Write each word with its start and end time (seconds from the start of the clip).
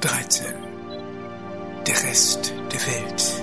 13. 0.00 0.46
Der 1.86 2.02
Rest 2.04 2.52
der 2.70 2.86
Welt. 2.86 3.42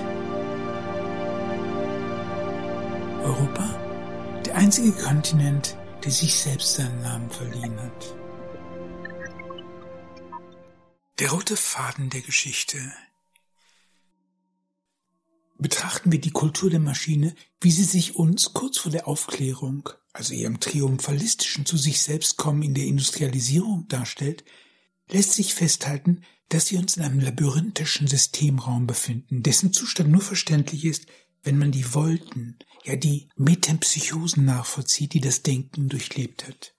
Europa, 3.22 4.40
der 4.46 4.56
einzige 4.56 4.92
Kontinent, 4.92 5.76
der 6.04 6.12
sich 6.12 6.38
selbst 6.38 6.76
seinen 6.76 7.02
Namen 7.02 7.30
verliehen 7.30 7.78
hat. 7.78 8.14
Der 11.18 11.30
rote 11.30 11.56
Faden 11.56 12.08
der 12.08 12.22
Geschichte. 12.22 12.78
Betrachten 15.58 16.12
wir 16.12 16.20
die 16.20 16.30
Kultur 16.30 16.70
der 16.70 16.80
Maschine, 16.80 17.34
wie 17.60 17.70
sie 17.70 17.84
sich 17.84 18.16
uns 18.16 18.54
kurz 18.54 18.78
vor 18.78 18.92
der 18.92 19.06
Aufklärung, 19.06 19.90
also 20.14 20.32
ihrem 20.32 20.60
triumphalistischen 20.60 21.66
zu 21.66 21.76
sich 21.76 22.00
selbst 22.00 22.38
kommen 22.38 22.62
in 22.62 22.74
der 22.74 22.84
Industrialisierung 22.84 23.88
darstellt, 23.88 24.42
lässt 25.08 25.32
sich 25.32 25.54
festhalten, 25.54 26.22
dass 26.48 26.70
wir 26.70 26.78
uns 26.78 26.96
in 26.96 27.02
einem 27.02 27.20
labyrinthischen 27.20 28.06
Systemraum 28.06 28.86
befinden, 28.86 29.42
dessen 29.42 29.72
Zustand 29.72 30.10
nur 30.10 30.20
verständlich 30.20 30.84
ist, 30.84 31.06
wenn 31.42 31.58
man 31.58 31.72
die 31.72 31.94
Wolken, 31.94 32.58
ja 32.84 32.96
die 32.96 33.28
Metempsychosen 33.36 34.44
nachvollzieht, 34.44 35.12
die 35.12 35.20
das 35.20 35.42
Denken 35.42 35.88
durchlebt 35.88 36.46
hat. 36.46 36.74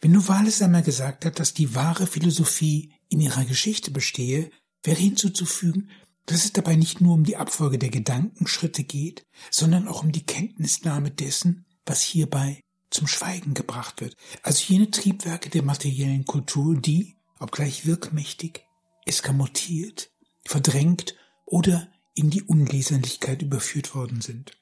Wenn 0.00 0.12
Novalis 0.12 0.62
einmal 0.62 0.82
gesagt 0.82 1.24
hat, 1.24 1.40
dass 1.40 1.54
die 1.54 1.74
wahre 1.74 2.06
Philosophie 2.06 2.92
in 3.08 3.20
ihrer 3.20 3.44
Geschichte 3.44 3.90
bestehe, 3.90 4.50
wäre 4.82 5.00
hinzuzufügen, 5.00 5.90
dass 6.26 6.44
es 6.44 6.52
dabei 6.52 6.76
nicht 6.76 7.00
nur 7.00 7.14
um 7.14 7.24
die 7.24 7.36
Abfolge 7.36 7.78
der 7.78 7.88
Gedankenschritte 7.88 8.84
geht, 8.84 9.26
sondern 9.50 9.88
auch 9.88 10.04
um 10.04 10.12
die 10.12 10.24
Kenntnisnahme 10.24 11.10
dessen, 11.10 11.66
was 11.84 12.02
hierbei 12.02 12.60
zum 12.90 13.06
Schweigen 13.06 13.54
gebracht 13.54 14.00
wird, 14.00 14.14
also 14.42 14.64
jene 14.66 14.90
Triebwerke 14.90 15.50
der 15.50 15.62
materiellen 15.62 16.24
Kultur, 16.24 16.76
die, 16.76 17.17
obgleich 17.40 17.86
wirkmächtig, 17.86 18.64
eskamotiert, 19.06 20.10
verdrängt 20.44 21.14
oder 21.44 21.90
in 22.14 22.30
die 22.30 22.42
Unleserlichkeit 22.42 23.42
überführt 23.42 23.94
worden 23.94 24.20
sind. 24.20 24.52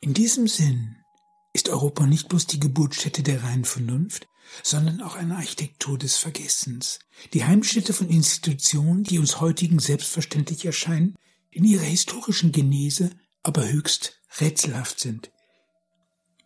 In 0.00 0.14
diesem 0.14 0.46
Sinn 0.46 0.96
ist 1.52 1.68
Europa 1.68 2.06
nicht 2.06 2.28
bloß 2.28 2.46
die 2.46 2.60
Geburtsstätte 2.60 3.22
der 3.22 3.42
reinen 3.42 3.64
Vernunft, 3.64 4.28
sondern 4.62 5.00
auch 5.00 5.16
eine 5.16 5.36
Architektur 5.36 5.98
des 5.98 6.16
Vergessens, 6.16 6.98
die 7.32 7.44
Heimstätte 7.44 7.92
von 7.92 8.08
Institutionen, 8.08 9.02
die 9.02 9.18
uns 9.18 9.40
heutigen 9.40 9.78
selbstverständlich 9.78 10.64
erscheinen, 10.64 11.16
in 11.50 11.64
ihrer 11.64 11.84
historischen 11.84 12.52
Genese 12.52 13.10
aber 13.42 13.68
höchst 13.68 14.20
rätselhaft 14.38 15.00
sind. 15.00 15.32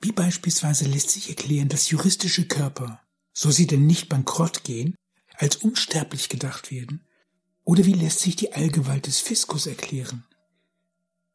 Wie 0.00 0.12
beispielsweise 0.12 0.86
lässt 0.86 1.10
sich 1.10 1.28
erklären, 1.28 1.69
dass 1.69 1.91
juristische 1.91 2.47
Körper, 2.47 3.02
so 3.41 3.50
sie 3.50 3.66
denn 3.66 3.86
nicht 3.86 4.10
bankrott 4.10 4.64
gehen, 4.64 4.96
als 5.34 5.56
unsterblich 5.56 6.28
gedacht 6.28 6.70
werden, 6.70 7.06
oder 7.64 7.86
wie 7.86 7.94
lässt 7.94 8.20
sich 8.20 8.36
die 8.36 8.52
Allgewalt 8.52 9.06
des 9.06 9.20
Fiskus 9.20 9.66
erklären? 9.66 10.27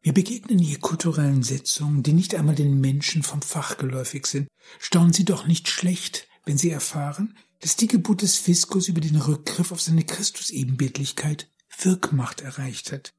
Wir 0.04 0.14
begegnen 0.14 0.60
hier 0.60 0.78
kulturellen 0.78 1.42
Setzungen, 1.42 2.04
die 2.04 2.14
nicht 2.14 2.36
einmal 2.36 2.54
den 2.54 2.80
Menschen 2.80 3.24
vom 3.24 3.42
Fach 3.42 3.78
geläufig 3.78 4.28
sind. 4.28 4.48
Staunen 4.78 5.14
Sie 5.14 5.26
doch 5.26 5.48
nicht 5.48 5.68
schlecht, 5.68 6.28
wenn 6.46 6.60
Sie 6.60 6.70
erfahren, 6.70 7.36
dass 7.62 7.76
die 7.76 7.88
Geburt 7.88 8.22
des 8.22 8.38
Fiskus 8.38 8.88
über 8.88 9.02
den 9.02 9.16
Rückgriff 9.16 9.72
auf 9.72 9.82
seine 9.82 10.04
Christusebenbildlichkeit 10.04 11.50
Wirkmacht 11.76 12.42
erreicht 12.42 12.92
hat. 12.92 13.14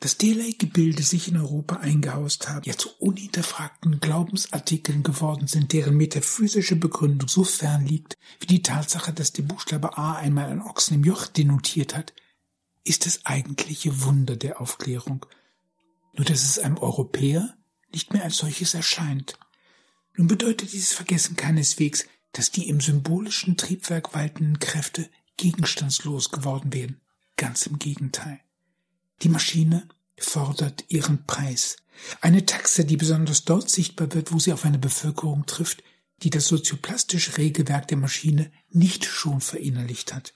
Dass 0.00 0.16
derlei 0.16 0.52
Gebilde 0.58 1.02
sich 1.02 1.28
in 1.28 1.36
Europa 1.36 1.76
eingehaust 1.76 2.48
haben, 2.48 2.64
ja 2.64 2.76
zu 2.76 2.88
unhinterfragten 2.98 4.00
Glaubensartikeln 4.00 5.02
geworden 5.02 5.46
sind, 5.46 5.74
deren 5.74 5.94
metaphysische 5.94 6.76
Begründung 6.76 7.28
so 7.28 7.44
fern 7.44 7.84
liegt, 7.86 8.16
wie 8.40 8.46
die 8.46 8.62
Tatsache, 8.62 9.12
dass 9.12 9.32
der 9.32 9.42
Buchstabe 9.42 9.98
A 9.98 10.14
einmal 10.14 10.48
ein 10.48 10.62
Ochsen 10.62 10.94
im 10.94 11.04
Joch 11.04 11.26
denotiert 11.26 11.94
hat, 11.94 12.14
ist 12.82 13.04
das 13.04 13.26
eigentliche 13.26 14.02
Wunder 14.02 14.36
der 14.36 14.62
Aufklärung. 14.62 15.26
Nur 16.14 16.24
dass 16.24 16.44
es 16.44 16.58
einem 16.58 16.78
Europäer 16.78 17.58
nicht 17.92 18.14
mehr 18.14 18.24
als 18.24 18.38
solches 18.38 18.72
erscheint. 18.72 19.38
Nun 20.16 20.28
bedeutet 20.28 20.72
dieses 20.72 20.94
Vergessen 20.94 21.36
keineswegs, 21.36 22.06
dass 22.32 22.50
die 22.50 22.68
im 22.68 22.80
symbolischen 22.80 23.58
Triebwerk 23.58 24.14
waltenden 24.14 24.60
Kräfte 24.60 25.10
gegenstandslos 25.36 26.30
geworden 26.30 26.72
wären. 26.72 27.00
Ganz 27.36 27.66
im 27.66 27.78
Gegenteil. 27.78 28.40
Die 29.22 29.28
Maschine 29.28 29.88
fordert 30.18 30.84
ihren 30.88 31.26
Preis. 31.26 31.76
Eine 32.20 32.46
Taxe, 32.46 32.84
die 32.84 32.96
besonders 32.96 33.44
dort 33.44 33.68
sichtbar 33.68 34.12
wird, 34.14 34.32
wo 34.32 34.38
sie 34.38 34.52
auf 34.52 34.64
eine 34.64 34.78
Bevölkerung 34.78 35.46
trifft, 35.46 35.82
die 36.22 36.30
das 36.30 36.46
sozioplastische 36.46 37.38
Regelwerk 37.38 37.88
der 37.88 37.98
Maschine 37.98 38.50
nicht 38.70 39.04
schon 39.04 39.40
verinnerlicht 39.40 40.14
hat. 40.14 40.34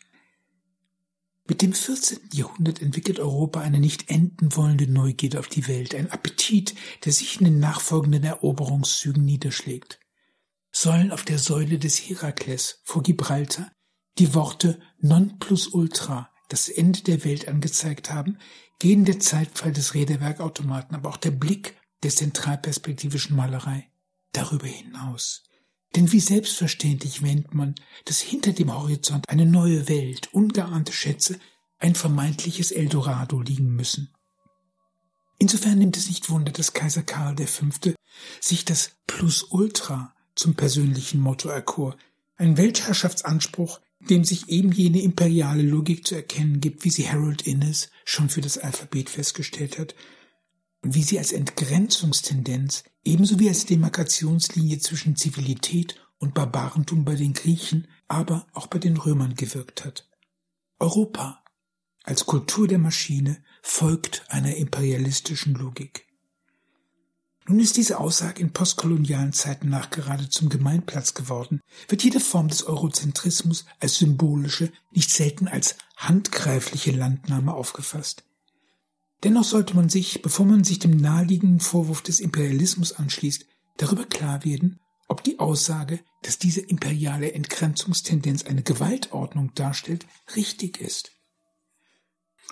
Mit 1.46 1.60
dem 1.60 1.74
14. 1.74 2.30
Jahrhundert 2.32 2.80
entwickelt 2.80 3.20
Europa 3.20 3.60
eine 3.60 3.78
nicht 3.78 4.10
enden 4.10 4.56
wollende 4.56 4.86
Neugierde 4.86 5.38
auf 5.38 5.48
die 5.48 5.68
Welt, 5.68 5.94
ein 5.94 6.10
Appetit, 6.10 6.74
der 7.04 7.12
sich 7.12 7.38
in 7.38 7.44
den 7.44 7.58
nachfolgenden 7.58 8.24
Eroberungszügen 8.24 9.24
niederschlägt. 9.24 10.00
Sollen 10.70 11.12
auf 11.12 11.22
der 11.22 11.38
Säule 11.38 11.78
des 11.78 11.98
Herakles 11.98 12.80
vor 12.84 13.02
Gibraltar 13.02 13.70
die 14.18 14.34
Worte 14.34 14.80
non 14.98 15.38
plus 15.38 15.68
ultra 15.68 16.30
das 16.48 16.68
Ende 16.68 17.02
der 17.02 17.24
Welt 17.24 17.46
angezeigt 17.48 18.10
haben, 18.10 18.38
gehen 18.84 19.06
der 19.06 19.18
Zeitfall 19.18 19.72
des 19.72 19.94
Räderwerkautomaten, 19.94 20.94
aber 20.94 21.08
auch 21.08 21.16
der 21.16 21.30
Blick 21.30 21.74
der 22.02 22.10
zentralperspektivischen 22.10 23.34
Malerei 23.34 23.88
darüber 24.32 24.66
hinaus. 24.66 25.44
Denn 25.96 26.12
wie 26.12 26.20
selbstverständlich 26.20 27.22
wähnt 27.22 27.54
man, 27.54 27.76
dass 28.04 28.20
hinter 28.20 28.52
dem 28.52 28.74
Horizont 28.74 29.26
eine 29.30 29.46
neue 29.46 29.88
Welt, 29.88 30.34
ungeahnte 30.34 30.92
Schätze, 30.92 31.40
ein 31.78 31.94
vermeintliches 31.94 32.72
Eldorado 32.72 33.40
liegen 33.40 33.74
müssen. 33.74 34.12
Insofern 35.38 35.78
nimmt 35.78 35.96
es 35.96 36.08
nicht 36.08 36.28
Wunder, 36.28 36.52
dass 36.52 36.74
Kaiser 36.74 37.04
Karl 37.04 37.38
V. 37.38 37.64
sich 38.38 38.66
das 38.66 38.90
Plus 39.06 39.44
Ultra 39.44 40.14
zum 40.34 40.56
persönlichen 40.56 41.20
Motto 41.20 41.48
erkor, 41.48 41.96
ein 42.36 42.58
Weltherrschaftsanspruch, 42.58 43.80
dem 44.10 44.24
sich 44.24 44.48
eben 44.48 44.72
jene 44.72 45.02
imperiale 45.02 45.62
Logik 45.62 46.06
zu 46.06 46.14
erkennen 46.14 46.60
gibt, 46.60 46.84
wie 46.84 46.90
sie 46.90 47.08
Harold 47.08 47.42
Innes 47.42 47.90
schon 48.04 48.28
für 48.28 48.40
das 48.40 48.58
Alphabet 48.58 49.10
festgestellt 49.10 49.78
hat, 49.78 49.94
und 50.82 50.94
wie 50.94 51.02
sie 51.02 51.18
als 51.18 51.32
Entgrenzungstendenz 51.32 52.84
ebenso 53.04 53.38
wie 53.38 53.48
als 53.48 53.64
Demarkationslinie 53.64 54.78
zwischen 54.78 55.16
Zivilität 55.16 55.96
und 56.18 56.34
Barbarentum 56.34 57.04
bei 57.04 57.14
den 57.14 57.32
Griechen, 57.32 57.88
aber 58.06 58.46
auch 58.52 58.66
bei 58.66 58.78
den 58.78 58.96
Römern 58.96 59.34
gewirkt 59.34 59.84
hat. 59.84 60.08
Europa 60.78 61.42
als 62.02 62.26
Kultur 62.26 62.68
der 62.68 62.78
Maschine 62.78 63.42
folgt 63.62 64.24
einer 64.28 64.56
imperialistischen 64.56 65.54
Logik. 65.54 66.03
Nun 67.46 67.60
ist 67.60 67.76
diese 67.76 68.00
Aussage 68.00 68.40
in 68.40 68.52
postkolonialen 68.52 69.34
Zeiten 69.34 69.68
nachgerade 69.68 70.30
zum 70.30 70.48
Gemeinplatz 70.48 71.12
geworden, 71.12 71.60
wird 71.88 72.02
jede 72.02 72.20
Form 72.20 72.48
des 72.48 72.64
Eurozentrismus 72.64 73.66
als 73.80 73.96
symbolische, 73.98 74.72
nicht 74.92 75.10
selten 75.10 75.46
als 75.46 75.76
handgreifliche 75.96 76.92
Landnahme 76.92 77.52
aufgefasst. 77.52 78.24
Dennoch 79.24 79.44
sollte 79.44 79.74
man 79.76 79.90
sich, 79.90 80.22
bevor 80.22 80.46
man 80.46 80.64
sich 80.64 80.78
dem 80.78 80.96
naheliegenden 80.96 81.60
Vorwurf 81.60 82.00
des 82.00 82.20
Imperialismus 82.20 82.92
anschließt, 82.92 83.44
darüber 83.76 84.06
klar 84.06 84.44
werden, 84.44 84.80
ob 85.08 85.22
die 85.22 85.38
Aussage, 85.38 86.00
dass 86.22 86.38
diese 86.38 86.60
imperiale 86.60 87.32
Entgrenzungstendenz 87.32 88.44
eine 88.44 88.62
Gewaltordnung 88.62 89.54
darstellt, 89.54 90.06
richtig 90.34 90.80
ist. 90.80 91.13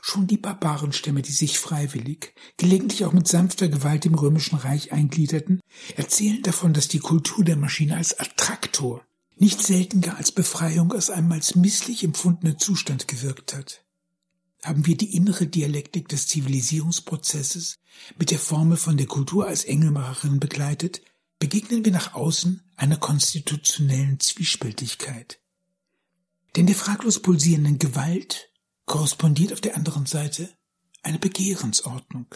Schon 0.05 0.27
die 0.27 0.37
Barbarenstämme, 0.37 1.23
die 1.23 1.33
sich 1.33 1.59
freiwillig, 1.59 2.35
gelegentlich 2.59 3.05
auch 3.05 3.13
mit 3.13 3.29
sanfter 3.29 3.69
Gewalt 3.69 4.05
im 4.05 4.15
römischen 4.15 4.57
Reich 4.57 4.93
eingliederten, 4.93 5.61
erzählen 5.97 6.43
davon, 6.43 6.75
dass 6.75 6.89
die 6.89 6.99
Kultur 6.99 7.45
der 7.45 7.57
Maschine 7.57 7.97
als 7.97 8.19
Attraktor, 8.19 9.07
nicht 9.37 9.63
selten 9.63 10.01
gar 10.01 10.17
als 10.17 10.33
Befreiung 10.33 10.93
aus 10.93 11.09
einem 11.09 11.33
als 11.33 11.55
misslich 11.55 12.05
empfundenen 12.05 12.59
Zustand 12.59 13.09
gewirkt 13.09 13.55
hat 13.55 13.83
haben 14.63 14.87
wir 14.87 14.97
die 14.97 15.17
innere 15.17 15.47
Dialektik 15.47 16.09
des 16.09 16.29
Zivilisierungsprozesses 16.29 17.79
mit 18.19 18.31
der 18.31 18.39
Formel 18.39 18.77
von 18.77 18.97
der 18.97 19.07
Kultur 19.07 19.47
als 19.47 19.65
Engelmacherin 19.65 20.39
begleitet, 20.39 21.03
begegnen 21.39 21.85
wir 21.85 21.93
nach 21.93 22.15
außen 22.15 22.63
einer 22.77 22.97
konstitutionellen 22.97 24.21
Zwiespältigkeit. 24.21 25.41
Denn 26.55 26.67
der 26.67 26.77
fraglos 26.77 27.21
pulsierenden 27.21 27.79
Gewalt 27.79 28.51
korrespondiert 28.87 29.53
auf 29.53 29.61
der 29.61 29.77
anderen 29.77 30.07
Seite 30.07 30.49
eine 31.03 31.19
Begehrensordnung. 31.19 32.27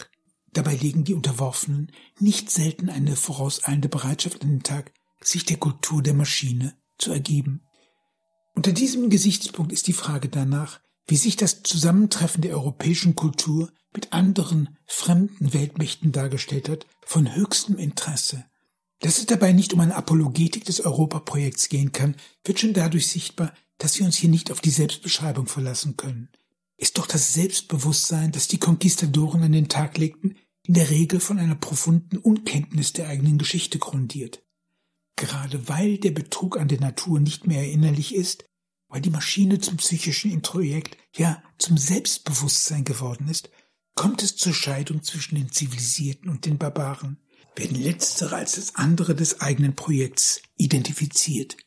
Dabei 0.53 0.75
legen 0.75 1.03
die 1.03 1.13
Unterworfenen 1.13 1.91
nicht 2.19 2.49
selten 2.49 2.89
eine 2.89 3.15
vorauseilende 3.15 3.89
Bereitschaft 3.89 4.41
an 4.41 4.49
den 4.49 4.63
Tag, 4.63 4.91
sich 5.21 5.45
der 5.45 5.57
Kultur 5.57 6.01
der 6.01 6.13
Maschine 6.13 6.75
zu 6.97 7.11
ergeben. 7.11 7.61
Unter 8.55 8.71
diesem 8.71 9.09
Gesichtspunkt 9.09 9.71
ist 9.71 9.87
die 9.87 9.93
Frage 9.93 10.29
danach, 10.29 10.79
wie 11.05 11.15
sich 11.15 11.35
das 11.35 11.63
Zusammentreffen 11.63 12.41
der 12.41 12.53
europäischen 12.53 13.15
Kultur 13.15 13.71
mit 13.93 14.13
anderen 14.13 14.77
fremden 14.85 15.53
Weltmächten 15.53 16.11
dargestellt 16.11 16.69
hat, 16.69 16.85
von 17.05 17.35
höchstem 17.35 17.77
Interesse. 17.77 18.45
Dass 18.99 19.19
es 19.19 19.25
dabei 19.27 19.53
nicht 19.53 19.73
um 19.73 19.79
eine 19.79 19.95
Apologetik 19.95 20.65
des 20.65 20.81
Europaprojekts 20.81 21.69
gehen 21.69 21.91
kann, 21.91 22.15
wird 22.43 22.59
schon 22.59 22.73
dadurch 22.73 23.07
sichtbar, 23.07 23.53
dass 23.77 23.99
wir 23.99 24.05
uns 24.05 24.15
hier 24.15 24.29
nicht 24.29 24.51
auf 24.51 24.61
die 24.61 24.69
Selbstbeschreibung 24.69 25.47
verlassen 25.47 25.97
können. 25.97 26.29
Ist 26.77 26.97
doch 26.97 27.07
das 27.07 27.33
Selbstbewusstsein, 27.33 28.31
das 28.31 28.47
die 28.47 28.59
Konquistadoren 28.59 29.43
an 29.43 29.51
den 29.51 29.69
Tag 29.69 29.97
legten, 29.97 30.37
in 30.63 30.73
der 30.73 30.89
Regel 30.89 31.19
von 31.19 31.39
einer 31.39 31.55
profunden 31.55 32.17
Unkenntnis 32.17 32.93
der 32.93 33.07
eigenen 33.07 33.37
Geschichte 33.37 33.79
grundiert. 33.79 34.43
Gerade 35.15 35.67
weil 35.67 35.97
der 35.97 36.11
Betrug 36.11 36.57
an 36.57 36.67
der 36.67 36.79
Natur 36.79 37.19
nicht 37.19 37.47
mehr 37.47 37.59
erinnerlich 37.59 38.13
ist, 38.13 38.45
weil 38.89 39.01
die 39.01 39.09
Maschine 39.09 39.59
zum 39.59 39.77
psychischen 39.77 40.31
Introjekt, 40.31 40.97
ja 41.15 41.41
zum 41.57 41.77
Selbstbewusstsein 41.77 42.83
geworden 42.83 43.27
ist, 43.27 43.49
kommt 43.95 44.21
es 44.21 44.35
zur 44.35 44.53
Scheidung 44.53 45.03
zwischen 45.03 45.35
den 45.35 45.51
Zivilisierten 45.51 46.29
und 46.29 46.45
den 46.45 46.57
Barbaren, 46.57 47.19
werden 47.55 47.81
letztere 47.81 48.35
als 48.35 48.53
das 48.53 48.75
andere 48.75 49.15
des 49.15 49.41
eigenen 49.41 49.75
Projekts 49.75 50.41
identifiziert. 50.57 51.57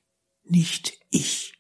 Nicht 0.45 0.99
ich. 1.11 1.60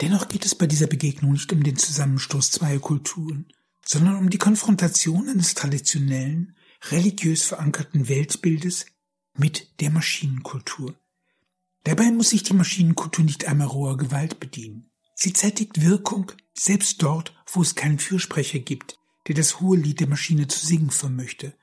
Dennoch 0.00 0.28
geht 0.28 0.46
es 0.46 0.54
bei 0.54 0.66
dieser 0.66 0.86
Begegnung 0.86 1.32
nicht 1.32 1.52
um 1.52 1.62
den 1.62 1.76
Zusammenstoß 1.76 2.50
zweier 2.52 2.78
Kulturen, 2.78 3.46
sondern 3.84 4.16
um 4.16 4.30
die 4.30 4.38
Konfrontation 4.38 5.28
eines 5.28 5.54
traditionellen, 5.54 6.56
religiös 6.90 7.42
verankerten 7.42 8.08
Weltbildes 8.08 8.86
mit 9.36 9.80
der 9.80 9.90
Maschinenkultur. 9.90 10.94
Dabei 11.84 12.10
muss 12.10 12.30
sich 12.30 12.42
die 12.42 12.54
Maschinenkultur 12.54 13.24
nicht 13.24 13.46
einmal 13.46 13.66
roher 13.66 13.96
Gewalt 13.96 14.40
bedienen. 14.40 14.90
Sie 15.14 15.32
zeitigt 15.32 15.82
Wirkung 15.82 16.32
selbst 16.54 17.02
dort, 17.02 17.34
wo 17.52 17.62
es 17.62 17.74
keinen 17.74 17.98
Fürsprecher 17.98 18.58
gibt, 18.58 18.98
der 19.28 19.34
das 19.34 19.60
hohe 19.60 19.76
Lied 19.76 20.00
der 20.00 20.08
Maschine 20.08 20.48
zu 20.48 20.64
singen 20.64 20.90
vermöchte. 20.90 21.54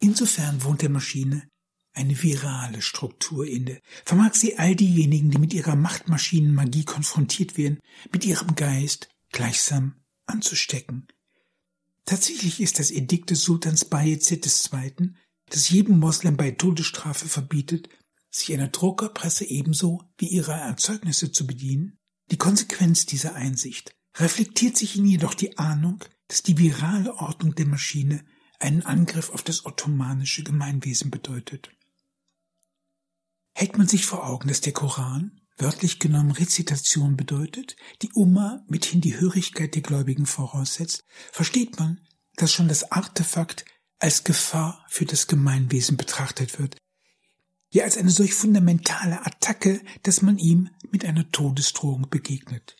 Insofern 0.00 0.64
wohnt 0.64 0.82
der 0.82 0.90
Maschine 0.90 1.48
eine 1.94 2.22
virale 2.22 2.82
Struktur 2.82 3.46
inne, 3.46 3.80
vermag 4.04 4.34
sie 4.34 4.58
all 4.58 4.74
diejenigen, 4.74 5.30
die 5.30 5.38
mit 5.38 5.52
ihrer 5.52 5.76
Machtmaschinenmagie 5.76 6.84
konfrontiert 6.84 7.56
werden, 7.56 7.80
mit 8.12 8.24
ihrem 8.24 8.54
Geist 8.54 9.08
gleichsam 9.30 9.94
anzustecken. 10.26 11.06
Tatsächlich 12.04 12.60
ist 12.60 12.78
das 12.78 12.90
Edikt 12.90 13.30
des 13.30 13.42
Sultans 13.42 13.84
Bayezid 13.84 14.46
II., 14.46 15.14
das 15.48 15.68
jedem 15.68 15.98
Moslem 15.98 16.36
bei 16.36 16.50
Todesstrafe 16.50 17.28
verbietet, 17.28 17.88
sich 18.30 18.52
einer 18.54 18.68
Druckerpresse 18.68 19.44
ebenso 19.44 20.02
wie 20.16 20.28
ihrer 20.28 20.56
Erzeugnisse 20.56 21.30
zu 21.30 21.46
bedienen, 21.46 21.98
die 22.30 22.38
Konsequenz 22.38 23.04
dieser 23.04 23.34
Einsicht 23.34 23.94
reflektiert 24.16 24.76
sich 24.76 24.96
in 24.96 25.06
jedoch 25.06 25.34
die 25.34 25.58
Ahnung, 25.58 26.02
dass 26.28 26.42
die 26.42 26.58
virale 26.58 27.14
Ordnung 27.14 27.54
der 27.54 27.66
Maschine 27.66 28.24
einen 28.58 28.82
Angriff 28.82 29.30
auf 29.30 29.42
das 29.42 29.66
ottomanische 29.66 30.42
Gemeinwesen 30.42 31.10
bedeutet. 31.10 31.70
Hält 33.52 33.78
man 33.78 33.86
sich 33.86 34.06
vor 34.06 34.26
Augen, 34.26 34.48
dass 34.48 34.60
der 34.60 34.72
Koran 34.72 35.40
wörtlich 35.58 35.98
genommen 35.98 36.32
Rezitation 36.32 37.16
bedeutet, 37.16 37.76
die 38.02 38.12
Umma 38.12 38.64
mithin 38.68 39.00
die 39.00 39.18
Hörigkeit 39.20 39.74
der 39.74 39.82
Gläubigen 39.82 40.26
voraussetzt, 40.26 41.04
versteht 41.30 41.78
man, 41.78 42.00
dass 42.36 42.52
schon 42.52 42.68
das 42.68 42.90
Artefakt 42.90 43.64
als 43.98 44.24
Gefahr 44.24 44.84
für 44.88 45.04
das 45.04 45.26
Gemeinwesen 45.26 45.96
betrachtet 45.96 46.58
wird, 46.58 46.76
ja 47.70 47.84
als 47.84 47.96
eine 47.96 48.10
solch 48.10 48.34
fundamentale 48.34 49.24
Attacke, 49.24 49.80
dass 50.02 50.22
man 50.22 50.38
ihm 50.38 50.70
mit 50.90 51.04
einer 51.04 51.30
Todesdrohung 51.30 52.08
begegnet. 52.10 52.76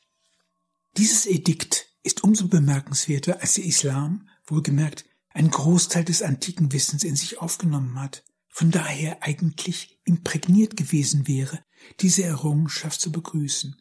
Dieses 0.97 1.27
Edikt 1.27 1.87
ist 2.03 2.25
umso 2.25 2.49
bemerkenswerter, 2.49 3.41
als 3.41 3.55
der 3.55 3.65
Islam, 3.65 4.29
wohlgemerkt, 4.47 5.05
einen 5.31 5.51
Großteil 5.51 6.05
des 6.05 6.23
antiken 6.23 6.73
Wissens 6.73 7.05
in 7.05 7.17
sich 7.17 7.41
aufgenommen 7.41 7.99
hat, 8.01 8.25
von 8.53 8.71
daher 8.71 9.23
eigentlich 9.23 9.99
imprägniert 10.05 10.77
gewesen 10.77 11.27
wäre, 11.27 11.65
diese 12.01 12.23
Errungenschaft 12.23 13.01
zu 13.01 13.11
begrüßen. 13.11 13.81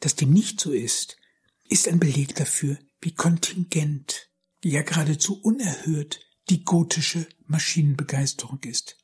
Dass 0.00 0.16
dem 0.16 0.32
nicht 0.32 0.60
so 0.60 0.72
ist, 0.72 1.16
ist 1.68 1.86
ein 1.86 2.00
Beleg 2.00 2.34
dafür, 2.34 2.76
wie 3.00 3.14
kontingent, 3.14 4.28
ja 4.62 4.82
geradezu 4.82 5.40
unerhört 5.40 6.20
die 6.50 6.64
gotische 6.64 7.28
Maschinenbegeisterung 7.46 8.58
ist. 8.64 8.96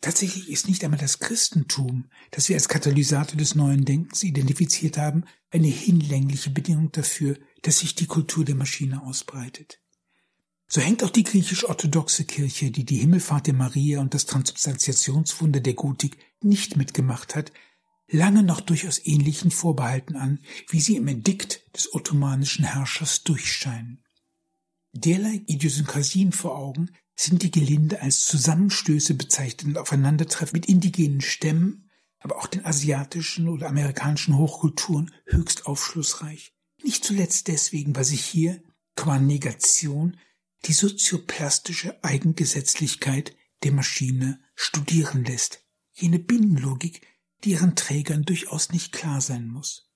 Tatsächlich 0.00 0.48
ist 0.48 0.66
nicht 0.66 0.82
einmal 0.82 0.98
das 0.98 1.20
Christentum, 1.20 2.10
das 2.32 2.48
wir 2.48 2.56
als 2.56 2.68
Katalysator 2.68 3.36
des 3.36 3.54
neuen 3.54 3.84
Denkens 3.84 4.24
identifiziert 4.24 4.98
haben, 4.98 5.24
eine 5.50 5.68
hinlängliche 5.68 6.50
Bedingung 6.50 6.90
dafür, 6.90 7.38
dass 7.62 7.78
sich 7.78 7.94
die 7.94 8.06
Kultur 8.06 8.44
der 8.44 8.56
Maschine 8.56 9.02
ausbreitet. 9.04 9.80
So 10.72 10.80
hängt 10.80 11.02
auch 11.02 11.10
die 11.10 11.24
griechisch-orthodoxe 11.24 12.24
Kirche, 12.24 12.70
die 12.70 12.84
die 12.84 12.98
Himmelfahrt 12.98 13.48
der 13.48 13.54
Maria 13.54 14.00
und 14.00 14.14
das 14.14 14.26
Transubstantiationswunder 14.26 15.58
der 15.58 15.74
Gotik 15.74 16.16
nicht 16.42 16.76
mitgemacht 16.76 17.34
hat, 17.34 17.50
lange 18.08 18.44
noch 18.44 18.60
durchaus 18.60 19.04
ähnlichen 19.04 19.50
Vorbehalten 19.50 20.14
an, 20.14 20.38
wie 20.68 20.80
sie 20.80 20.94
im 20.94 21.08
Edikt 21.08 21.64
des 21.76 21.92
ottomanischen 21.92 22.64
Herrschers 22.64 23.24
durchscheinen. 23.24 24.04
Derlei 24.92 25.42
Idiosynkrasien 25.46 26.30
vor 26.30 26.56
Augen 26.56 26.92
sind 27.16 27.42
die 27.42 27.50
Gelinde 27.50 28.00
als 28.00 28.24
Zusammenstöße 28.26 29.14
bezeichneten 29.14 29.76
Aufeinandertreffen 29.76 30.56
mit 30.56 30.66
indigenen 30.66 31.20
Stämmen, 31.20 31.90
aber 32.20 32.38
auch 32.38 32.46
den 32.46 32.64
asiatischen 32.64 33.48
oder 33.48 33.68
amerikanischen 33.68 34.36
Hochkulturen 34.36 35.12
höchst 35.26 35.66
aufschlussreich. 35.66 36.52
Nicht 36.84 37.04
zuletzt 37.04 37.48
deswegen, 37.48 37.96
weil 37.96 38.04
sich 38.04 38.24
hier 38.24 38.62
qua 38.94 39.18
Negation 39.18 40.16
die 40.66 40.72
sozioplastische 40.72 42.02
Eigengesetzlichkeit 42.04 43.34
der 43.62 43.72
Maschine 43.72 44.40
studieren 44.54 45.24
lässt, 45.24 45.64
jene 45.92 46.18
Binnenlogik, 46.18 47.06
die 47.44 47.50
ihren 47.50 47.76
Trägern 47.76 48.22
durchaus 48.22 48.70
nicht 48.70 48.92
klar 48.92 49.20
sein 49.20 49.48
muss. 49.48 49.90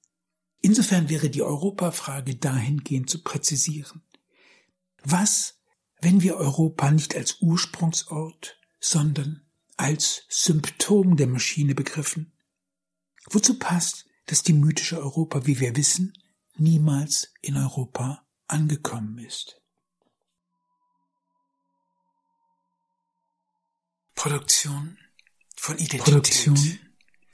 Insofern 0.61 1.11
wäre 1.11 1.29
die 1.29 1.43
Europafrage 1.43 2.37
dahingehend 2.37 3.11
zu 3.11 3.23
präzisieren. 3.23 4.03
Was, 5.03 5.61
wenn 6.01 6.23
wir 6.23 6.37
Europa 6.37 6.91
nicht 6.91 7.15
als 7.15 7.41
Ursprungsort, 7.41 8.59
sondern 8.81 9.43
als 9.77 10.25
Symptom 10.29 11.17
der 11.17 11.27
Maschine 11.27 11.75
begriffen? 11.75 12.33
Wozu 13.31 13.59
passt, 13.59 14.07
dass 14.27 14.43
die 14.43 14.55
mythische 14.55 14.99
Europa, 14.99 15.47
wie 15.47 15.61
wir 15.61 15.77
wissen, 15.77 16.15
niemals 16.57 17.33
in 17.43 17.57
Europa 17.57 18.27
angekommen 18.47 19.19
ist? 19.19 19.61
Produktion 24.15 24.99
von 25.57 25.77
Identität. 25.79 26.05
Produktion 26.05 26.79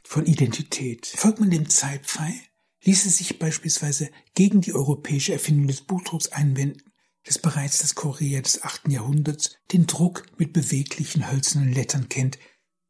von 0.05 0.27
Identität. 0.27 1.07
Folgt 1.07 1.41
man 1.41 1.51
dem 1.51 1.69
Zeitpfeil, 1.69 2.35
ließe 2.83 3.11
sich 3.11 3.39
beispielsweise 3.39 4.11
gegen 4.35 4.61
die 4.61 4.75
europäische 4.75 5.33
Erfindung 5.33 5.69
des 5.69 5.83
Buchdrucks 5.83 6.29
einwenden, 6.29 6.83
das 7.25 7.39
bereits 7.39 7.79
das 7.79 7.95
Korea 7.95 8.41
des 8.41 8.63
achten 8.63 8.91
Jahrhunderts 8.91 9.57
den 9.73 9.87
Druck 9.87 10.27
mit 10.39 10.53
beweglichen 10.53 11.31
hölzernen 11.31 11.73
Lettern 11.73 12.09
kennt, 12.09 12.39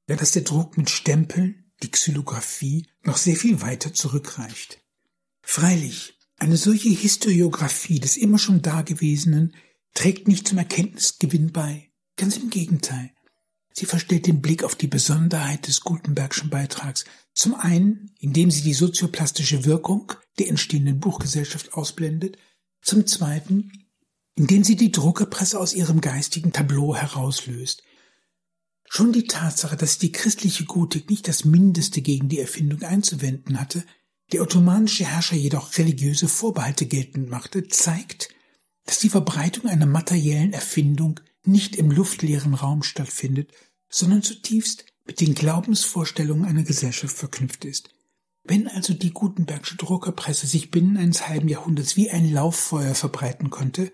während 0.06 0.22
das 0.22 0.32
der 0.32 0.42
Druck 0.42 0.78
mit 0.78 0.88
Stempeln, 0.88 1.72
die 1.82 1.90
Xylographie, 1.90 2.86
noch 3.02 3.16
sehr 3.16 3.36
viel 3.36 3.60
weiter 3.60 3.92
zurückreicht. 3.92 4.80
Freilich, 5.42 6.18
eine 6.36 6.56
solche 6.56 6.90
Historiographie 6.90 8.00
des 8.00 8.16
immer 8.16 8.38
schon 8.38 8.62
Dagewesenen 8.62 9.54
trägt 9.94 10.28
nicht 10.28 10.48
zum 10.48 10.58
Erkenntnisgewinn 10.58 11.52
bei. 11.52 11.90
Ganz 12.16 12.36
im 12.36 12.50
Gegenteil. 12.50 13.12
Sie 13.72 13.86
verstellt 13.86 14.26
den 14.26 14.40
Blick 14.40 14.64
auf 14.64 14.74
die 14.74 14.88
Besonderheit 14.88 15.66
des 15.66 15.82
Gutenbergschen 15.82 16.50
Beitrags. 16.50 17.04
Zum 17.34 17.54
einen, 17.54 18.10
indem 18.18 18.50
sie 18.50 18.62
die 18.62 18.74
sozioplastische 18.74 19.64
Wirkung 19.64 20.12
der 20.38 20.48
entstehenden 20.48 21.00
Buchgesellschaft 21.00 21.74
ausblendet. 21.74 22.36
Zum 22.82 23.06
zweiten, 23.06 23.70
indem 24.34 24.64
sie 24.64 24.76
die 24.76 24.90
Druckerpresse 24.90 25.58
aus 25.58 25.74
ihrem 25.74 26.00
geistigen 26.00 26.52
Tableau 26.52 26.94
herauslöst. 26.94 27.82
Schon 28.88 29.12
die 29.12 29.26
Tatsache, 29.26 29.76
dass 29.76 29.98
die 29.98 30.10
christliche 30.10 30.64
Gotik 30.64 31.10
nicht 31.10 31.28
das 31.28 31.44
Mindeste 31.44 32.02
gegen 32.02 32.28
die 32.28 32.40
Erfindung 32.40 32.82
einzuwenden 32.82 33.60
hatte, 33.60 33.84
der 34.32 34.42
ottomanische 34.42 35.04
Herrscher 35.04 35.36
jedoch 35.36 35.76
religiöse 35.78 36.26
Vorbehalte 36.26 36.86
geltend 36.86 37.28
machte, 37.30 37.68
zeigt, 37.68 38.30
dass 38.86 38.98
die 38.98 39.08
Verbreitung 39.08 39.66
einer 39.66 39.86
materiellen 39.86 40.52
Erfindung 40.52 41.20
nicht 41.44 41.76
im 41.76 41.90
luftleeren 41.90 42.54
Raum 42.54 42.82
stattfindet, 42.82 43.52
sondern 43.88 44.22
zutiefst 44.22 44.84
mit 45.04 45.20
den 45.20 45.34
Glaubensvorstellungen 45.34 46.44
einer 46.44 46.62
Gesellschaft 46.62 47.16
verknüpft 47.16 47.64
ist. 47.64 47.90
Wenn 48.44 48.68
also 48.68 48.94
die 48.94 49.12
Gutenbergsche 49.12 49.76
Druckerpresse 49.76 50.46
sich 50.46 50.70
binnen 50.70 50.96
eines 50.96 51.28
halben 51.28 51.48
Jahrhunderts 51.48 51.96
wie 51.96 52.10
ein 52.10 52.32
Lauffeuer 52.32 52.94
verbreiten 52.94 53.50
konnte, 53.50 53.92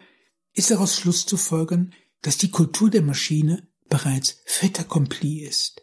ist 0.52 0.70
daraus 0.70 0.96
Schluss 0.96 1.26
zu 1.26 1.36
folgern, 1.36 1.92
dass 2.22 2.38
die 2.38 2.50
Kultur 2.50 2.90
der 2.90 3.02
Maschine 3.02 3.68
bereits 3.88 4.40
fait 4.44 4.80
accompli 4.80 5.40
ist. 5.40 5.82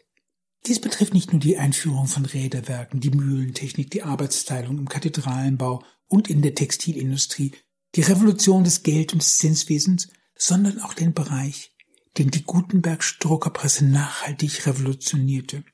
Dies 0.66 0.80
betrifft 0.80 1.12
nicht 1.12 1.32
nur 1.32 1.40
die 1.40 1.58
Einführung 1.58 2.06
von 2.06 2.24
Räderwerken, 2.24 3.00
die 3.00 3.10
Mühlentechnik, 3.10 3.90
die 3.90 4.02
Arbeitsteilung 4.02 4.78
im 4.78 4.88
Kathedralenbau 4.88 5.84
und 6.08 6.30
in 6.30 6.40
der 6.40 6.54
Textilindustrie, 6.54 7.52
die 7.94 8.00
Revolution 8.00 8.64
des 8.64 8.82
Geld- 8.82 9.12
und 9.12 9.22
des 9.22 9.38
Zinswesens, 9.38 10.08
sondern 10.36 10.80
auch 10.80 10.94
den 10.94 11.14
Bereich, 11.14 11.72
den 12.18 12.30
die 12.30 12.44
Gutenbergsche 12.44 13.18
Druckerpresse 13.18 13.84
nachhaltig 13.84 14.66
revolutionierte. 14.66 15.64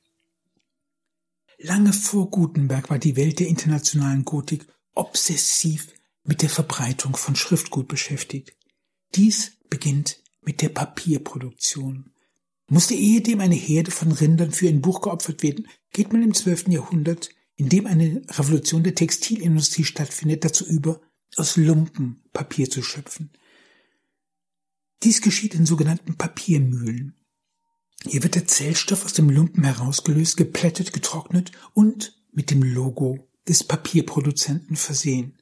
Lange 1.58 1.92
vor 1.92 2.30
Gutenberg 2.30 2.88
war 2.88 2.98
die 2.98 3.16
Welt 3.16 3.38
der 3.38 3.48
internationalen 3.48 4.24
Gotik 4.24 4.66
obsessiv 4.94 5.88
mit 6.24 6.42
der 6.42 6.48
Verbreitung 6.48 7.16
von 7.16 7.36
Schriftgut 7.36 7.88
beschäftigt. 7.88 8.56
Dies 9.14 9.58
beginnt 9.68 10.22
mit 10.42 10.62
der 10.62 10.70
Papierproduktion. 10.70 12.12
Musste 12.68 12.94
ehedem 12.94 13.40
eine 13.40 13.56
Herde 13.56 13.90
von 13.90 14.12
Rindern 14.12 14.52
für 14.52 14.68
ein 14.68 14.80
Buch 14.80 15.00
geopfert 15.00 15.42
werden, 15.42 15.66
geht 15.92 16.12
man 16.12 16.22
im 16.22 16.34
12. 16.34 16.68
Jahrhundert, 16.68 17.30
in 17.56 17.68
dem 17.68 17.86
eine 17.86 18.22
Revolution 18.28 18.82
der 18.82 18.94
Textilindustrie 18.94 19.84
stattfindet, 19.84 20.44
dazu 20.44 20.64
über, 20.64 21.00
aus 21.36 21.56
Lumpen 21.56 22.22
Papier 22.32 22.70
zu 22.70 22.82
schöpfen. 22.82 23.30
Dies 25.02 25.22
geschieht 25.22 25.54
in 25.54 25.66
sogenannten 25.66 26.16
Papiermühlen. 26.16 27.14
Hier 28.06 28.22
wird 28.22 28.34
der 28.34 28.46
Zellstoff 28.46 29.04
aus 29.04 29.12
dem 29.12 29.30
Lumpen 29.30 29.64
herausgelöst, 29.64 30.36
geplättet, 30.36 30.92
getrocknet 30.92 31.52
und 31.74 32.18
mit 32.32 32.50
dem 32.50 32.62
Logo 32.62 33.28
des 33.48 33.64
Papierproduzenten 33.64 34.76
versehen. 34.76 35.38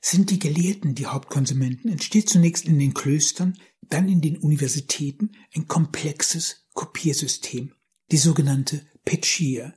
Sind 0.00 0.30
die 0.30 0.38
Gelehrten 0.38 0.94
die 0.94 1.06
Hauptkonsumenten, 1.06 1.90
entsteht 1.90 2.28
zunächst 2.28 2.66
in 2.66 2.78
den 2.78 2.94
Klöstern, 2.94 3.58
dann 3.88 4.08
in 4.08 4.20
den 4.20 4.36
Universitäten 4.36 5.32
ein 5.54 5.66
komplexes 5.66 6.66
Kopiersystem, 6.74 7.72
die 8.10 8.16
sogenannte 8.16 8.86
Pechia. 9.04 9.74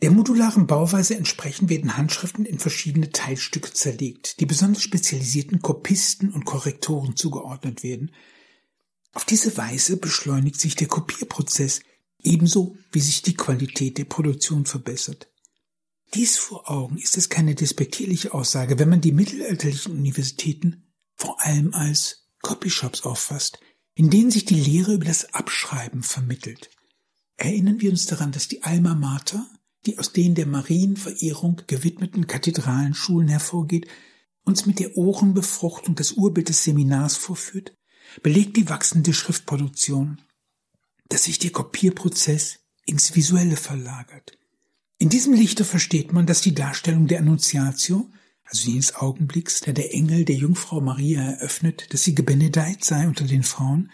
Der 0.00 0.10
modularen 0.10 0.66
Bauweise 0.66 1.16
entsprechend 1.16 1.70
werden 1.70 1.96
Handschriften 1.96 2.44
in 2.44 2.58
verschiedene 2.58 3.10
Teilstücke 3.10 3.72
zerlegt, 3.72 4.40
die 4.40 4.46
besonders 4.46 4.82
spezialisierten 4.82 5.60
Kopisten 5.60 6.30
und 6.30 6.44
Korrektoren 6.44 7.16
zugeordnet 7.16 7.82
werden– 7.82 8.12
auf 9.12 9.24
diese 9.24 9.56
Weise 9.56 9.96
beschleunigt 9.96 10.60
sich 10.60 10.76
der 10.76 10.88
Kopierprozess 10.88 11.80
ebenso 12.22 12.76
wie 12.92 13.00
sich 13.00 13.22
die 13.22 13.34
Qualität 13.34 13.98
der 13.98 14.04
Produktion 14.04 14.66
verbessert. 14.66 15.28
Dies 16.14 16.38
vor 16.38 16.70
Augen 16.70 16.98
ist 16.98 17.16
es 17.16 17.28
keine 17.28 17.54
despektierliche 17.54 18.32
Aussage, 18.32 18.78
wenn 18.78 18.88
man 18.88 19.00
die 19.00 19.12
mittelalterlichen 19.12 19.92
Universitäten 19.92 20.84
vor 21.14 21.40
allem 21.44 21.74
als 21.74 22.28
Copyshops 22.42 23.02
auffasst, 23.02 23.58
in 23.94 24.08
denen 24.08 24.30
sich 24.30 24.44
die 24.44 24.54
Lehre 24.54 24.94
über 24.94 25.04
das 25.04 25.34
Abschreiben 25.34 26.02
vermittelt. 26.02 26.70
Erinnern 27.36 27.80
wir 27.80 27.90
uns 27.90 28.06
daran, 28.06 28.32
dass 28.32 28.48
die 28.48 28.62
Alma 28.62 28.94
Mater, 28.94 29.50
die 29.88 29.98
aus 29.98 30.12
den 30.12 30.34
der 30.34 30.46
Marienverehrung 30.46 31.62
gewidmeten 31.66 32.26
Kathedralenschulen 32.26 33.28
hervorgeht, 33.28 33.88
uns 34.44 34.66
mit 34.66 34.80
der 34.80 34.98
Ohrenbefruchtung 34.98 35.94
das 35.94 36.12
Urbild 36.12 36.50
des 36.50 36.62
Seminars 36.62 37.16
vorführt 37.16 37.74
belegt 38.22 38.56
die 38.56 38.68
wachsende 38.68 39.14
Schriftproduktion, 39.14 40.20
dass 41.08 41.24
sich 41.24 41.38
der 41.38 41.52
Kopierprozess 41.52 42.58
ins 42.84 43.14
Visuelle 43.14 43.56
verlagert. 43.56 44.38
In 44.98 45.08
diesem 45.08 45.32
Lichte 45.32 45.64
versteht 45.64 46.12
man, 46.12 46.26
dass 46.26 46.42
die 46.42 46.54
Darstellung 46.54 47.06
der 47.06 47.20
Annunciatio, 47.20 48.10
also 48.44 48.70
jenes 48.70 48.94
Augenblicks, 48.94 49.60
der 49.60 49.72
der 49.72 49.94
Engel 49.94 50.24
der 50.24 50.36
Jungfrau 50.36 50.80
Maria 50.80 51.22
eröffnet, 51.22 51.92
dass 51.92 52.02
sie 52.02 52.14
gebenedeit 52.14 52.84
sei 52.84 53.06
unter 53.06 53.24
den 53.24 53.42
Frauen, 53.42 53.90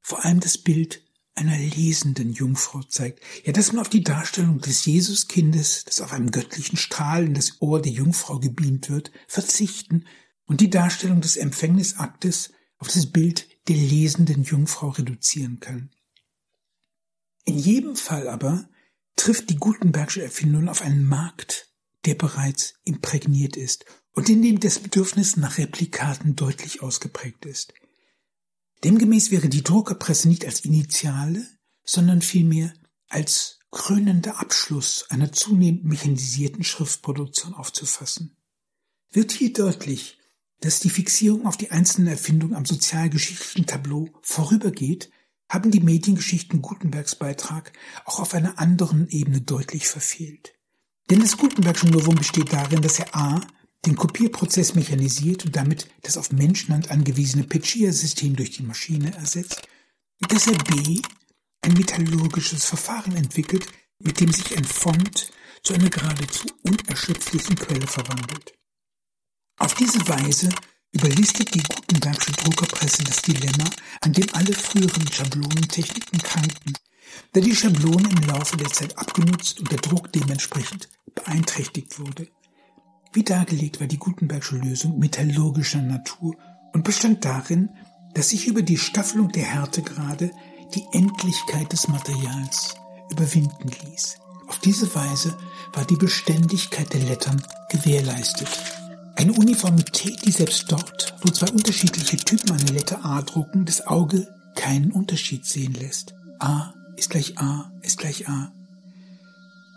vor 0.00 0.24
allem 0.24 0.40
das 0.40 0.56
Bild 0.56 1.02
einer 1.34 1.58
lesenden 1.58 2.32
Jungfrau 2.32 2.82
zeigt. 2.82 3.20
Ja, 3.44 3.52
dass 3.52 3.72
man 3.72 3.80
auf 3.80 3.88
die 3.88 4.02
Darstellung 4.02 4.60
des 4.60 4.84
Jesuskindes, 4.84 5.84
das 5.84 6.00
auf 6.00 6.12
einem 6.12 6.30
göttlichen 6.30 6.76
Strahl 6.76 7.24
in 7.24 7.34
das 7.34 7.60
Ohr 7.60 7.80
der 7.80 7.92
Jungfrau 7.92 8.38
gebeamt 8.38 8.90
wird, 8.90 9.10
verzichten 9.28 10.06
und 10.44 10.60
die 10.60 10.70
Darstellung 10.70 11.20
des 11.20 11.36
Empfängnisaktes 11.36 12.52
auf 12.78 12.88
das 12.88 13.06
Bild 13.06 13.48
der 13.68 13.76
lesenden 13.76 14.42
Jungfrau 14.42 14.88
reduzieren 14.88 15.60
kann. 15.60 15.90
In 17.44 17.58
jedem 17.58 17.96
Fall 17.96 18.28
aber 18.28 18.68
trifft 19.16 19.50
die 19.50 19.56
Gutenbergsche 19.56 20.22
Erfindung 20.22 20.68
auf 20.68 20.82
einen 20.82 21.04
Markt, 21.04 21.72
der 22.04 22.14
bereits 22.14 22.74
imprägniert 22.84 23.56
ist 23.56 23.84
und 24.12 24.28
in 24.28 24.42
dem 24.42 24.60
das 24.60 24.78
Bedürfnis 24.78 25.36
nach 25.36 25.58
Replikaten 25.58 26.36
deutlich 26.36 26.82
ausgeprägt 26.82 27.46
ist. 27.46 27.74
Demgemäß 28.84 29.30
wäre 29.30 29.48
die 29.48 29.62
Druckerpresse 29.62 30.28
nicht 30.28 30.44
als 30.44 30.60
Initiale, 30.60 31.46
sondern 31.84 32.22
vielmehr 32.22 32.72
als 33.08 33.58
krönender 33.70 34.40
Abschluss 34.40 35.06
einer 35.10 35.32
zunehmend 35.32 35.84
mechanisierten 35.84 36.64
Schriftproduktion 36.64 37.54
aufzufassen. 37.54 38.36
Wird 39.12 39.32
hier 39.32 39.52
deutlich, 39.52 40.18
dass 40.60 40.80
die 40.80 40.90
Fixierung 40.90 41.46
auf 41.46 41.56
die 41.56 41.70
einzelnen 41.70 42.08
Erfindungen 42.08 42.54
am 42.54 42.64
sozialgeschichtlichen 42.64 43.66
Tableau 43.66 44.08
vorübergeht, 44.22 45.10
haben 45.48 45.70
die 45.70 45.80
Mediengeschichten 45.80 46.62
Gutenbergs 46.62 47.16
Beitrag 47.16 47.72
auch 48.04 48.20
auf 48.20 48.34
einer 48.34 48.58
anderen 48.58 49.08
Ebene 49.08 49.40
deutlich 49.40 49.88
verfehlt. 49.88 50.54
Denn 51.10 51.20
das 51.20 51.36
Gutenbergsche 51.36 51.88
Novum 51.88 52.14
besteht 52.14 52.52
darin, 52.52 52.82
dass 52.82 53.00
er 53.00 53.14
a. 53.16 53.40
den 53.86 53.96
Kopierprozess 53.96 54.74
mechanisiert 54.74 55.46
und 55.46 55.56
damit 55.56 55.88
das 56.02 56.16
auf 56.16 56.32
Menschenhand 56.32 56.90
angewiesene 56.90 57.44
Pechia-System 57.44 58.36
durch 58.36 58.50
die 58.50 58.62
Maschine 58.62 59.14
ersetzt, 59.14 59.62
dass 60.28 60.46
er 60.46 60.58
b. 60.58 61.00
ein 61.62 61.72
metallurgisches 61.72 62.64
Verfahren 62.64 63.16
entwickelt, 63.16 63.66
mit 63.98 64.20
dem 64.20 64.32
sich 64.32 64.56
ein 64.56 64.64
Font 64.64 65.30
zu 65.62 65.74
einer 65.74 65.90
geradezu 65.90 66.46
unerschöpflichen 66.62 67.56
Quelle 67.56 67.86
verwandelt. 67.86 68.54
Auf 69.58 69.74
diese 69.74 70.06
Weise 70.08 70.48
überlistet 70.92 71.54
die 71.54 71.62
Gutenbergsche 71.62 72.32
Druckerpresse 72.32 73.04
das 73.04 73.22
Dilemma, 73.22 73.70
an 74.00 74.12
dem 74.12 74.26
alle 74.32 74.52
früheren 74.52 75.10
Schablonentechniken 75.10 76.18
kranken, 76.18 76.74
da 77.32 77.40
die 77.40 77.54
Schablone 77.54 78.08
im 78.08 78.26
Laufe 78.26 78.56
der 78.56 78.70
Zeit 78.70 78.96
abgenutzt 78.98 79.60
und 79.60 79.70
der 79.70 79.78
Druck 79.78 80.12
dementsprechend 80.12 80.88
beeinträchtigt 81.14 81.98
wurde. 81.98 82.28
Wie 83.12 83.24
dargelegt 83.24 83.80
war 83.80 83.86
die 83.86 83.98
Gutenbergsche 83.98 84.56
Lösung 84.56 84.98
metallurgischer 84.98 85.82
Natur 85.82 86.36
und 86.72 86.84
bestand 86.84 87.24
darin, 87.24 87.70
dass 88.14 88.30
sich 88.30 88.46
über 88.46 88.62
die 88.62 88.78
Staffelung 88.78 89.30
der 89.30 89.44
Härtegrade 89.44 90.30
die 90.74 90.84
Endlichkeit 90.92 91.72
des 91.72 91.88
Materials 91.88 92.74
überwinden 93.10 93.70
ließ. 93.84 94.16
Auf 94.46 94.58
diese 94.58 94.92
Weise 94.94 95.36
war 95.72 95.84
die 95.84 95.96
Beständigkeit 95.96 96.92
der 96.92 97.02
Lettern 97.02 97.42
gewährleistet. 97.68 98.48
Eine 99.16 99.32
Uniformität, 99.32 100.24
die 100.24 100.30
selbst 100.30 100.70
dort, 100.70 101.14
wo 101.22 101.30
zwei 101.30 101.50
unterschiedliche 101.50 102.16
Typen 102.16 102.52
eine 102.52 102.70
Letter 102.70 103.04
A 103.04 103.22
drucken, 103.22 103.64
das 103.64 103.86
Auge 103.86 104.28
keinen 104.54 104.92
Unterschied 104.92 105.44
sehen 105.44 105.74
lässt. 105.74 106.14
A 106.38 106.72
ist 106.96 107.10
gleich 107.10 107.38
A 107.38 107.70
ist 107.82 107.98
gleich 107.98 108.28
A. 108.28 108.52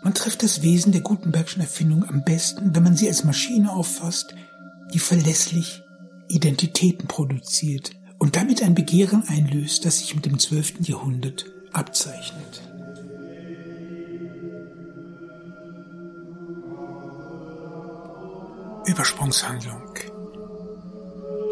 Man 0.04 0.12
trifft 0.12 0.42
das 0.42 0.60
Wesen 0.60 0.92
der 0.92 1.00
Gutenbergschen 1.00 1.62
Erfindung 1.62 2.04
am 2.04 2.24
besten, 2.24 2.74
wenn 2.74 2.82
man 2.82 2.94
sie 2.94 3.08
als 3.08 3.24
Maschine 3.24 3.72
auffasst, 3.72 4.34
die 4.92 4.98
verlässlich 4.98 5.82
Identitäten 6.28 7.08
produziert 7.08 7.92
und 8.18 8.36
damit 8.36 8.62
ein 8.62 8.74
Begehren 8.74 9.24
einlöst, 9.26 9.86
das 9.86 10.00
sich 10.00 10.14
mit 10.14 10.26
dem 10.26 10.38
12. 10.38 10.86
Jahrhundert 10.86 11.46
abzeichnet. 11.72 12.62
Übersprungshandlung. 18.84 19.80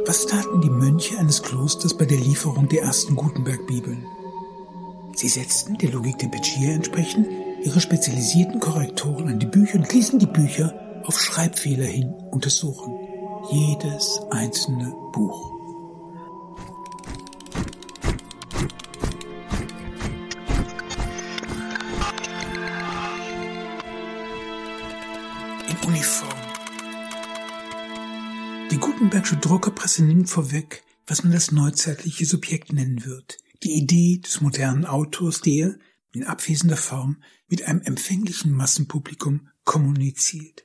Was 0.04 0.26
taten 0.26 0.60
die 0.60 0.68
Mönche 0.68 1.18
eines 1.18 1.42
Klosters 1.42 1.96
bei 1.96 2.04
der 2.04 2.18
Lieferung 2.18 2.68
der 2.68 2.82
ersten 2.82 3.16
Gutenberg-Bibeln? 3.16 4.04
Sie 5.16 5.28
setzten, 5.28 5.78
der 5.78 5.90
Logik 5.90 6.18
der 6.18 6.28
Pechia 6.28 6.72
entsprechend, 6.72 7.28
ihre 7.64 7.80
spezialisierten 7.80 8.60
Korrektoren 8.60 9.28
an 9.28 9.38
die 9.38 9.46
Bücher 9.46 9.78
und 9.78 9.92
ließen 9.92 10.18
die 10.18 10.26
Bücher 10.26 11.02
auf 11.04 11.20
Schreibfehler 11.20 11.86
hin 11.86 12.12
untersuchen. 12.30 12.94
Jedes 13.50 14.20
einzelne 14.30 14.94
Buch. 15.12 15.52
In 25.68 25.88
Uniform 25.88 26.28
die 28.70 28.78
Gutenbergsche 28.78 29.36
Druckerpresse 29.36 30.04
nimmt 30.04 30.30
vorweg, 30.30 30.82
was 31.06 31.24
man 31.24 31.32
das 31.32 31.52
neuzeitliche 31.52 32.24
Subjekt 32.24 32.72
nennen 32.72 33.04
wird. 33.04 33.36
Die 33.62 33.72
Idee 33.72 34.18
des 34.18 34.40
modernen 34.40 34.86
Autors, 34.86 35.40
der, 35.40 35.74
in 36.12 36.24
abwesender 36.24 36.76
Form, 36.76 37.22
mit 37.48 37.62
einem 37.62 37.82
empfänglichen 37.82 38.52
Massenpublikum 38.52 39.48
kommuniziert. 39.64 40.64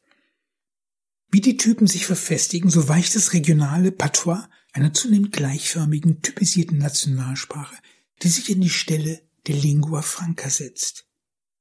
Wie 1.30 1.42
die 1.42 1.58
Typen 1.58 1.88
sich 1.88 2.06
verfestigen, 2.06 2.70
so 2.70 2.88
weicht 2.88 3.16
das 3.16 3.34
regionale 3.34 3.92
Patois 3.92 4.48
einer 4.72 4.94
zunehmend 4.94 5.34
gleichförmigen, 5.34 6.22
typisierten 6.22 6.78
Nationalsprache, 6.78 7.76
die 8.24 8.30
sich 8.30 8.50
in 8.50 8.62
die 8.62 8.70
Stelle 8.70 9.22
der 9.48 9.56
Lingua 9.56 10.02
Franca 10.02 10.50
setzt. 10.50 11.06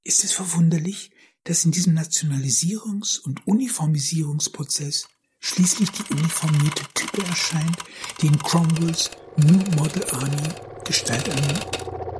Ist 0.05 0.23
es 0.23 0.33
verwunderlich, 0.33 1.11
dass 1.45 1.65
in 1.65 1.73
diesem 1.73 1.97
Nationalisierungs- 1.97 3.21
und 3.21 3.47
Uniformisierungsprozess 3.47 5.09
schließlich 5.39 5.91
die 5.91 6.13
uniformierte 6.13 6.85
Type 6.95 7.23
erscheint, 7.27 7.79
die 8.21 8.27
in 8.27 8.39
Cromwells 8.39 9.11
New 9.37 9.59
Model 9.77 10.05
Army 10.13 10.49
Gestalt 10.85 11.29
annimmt. 11.29 12.16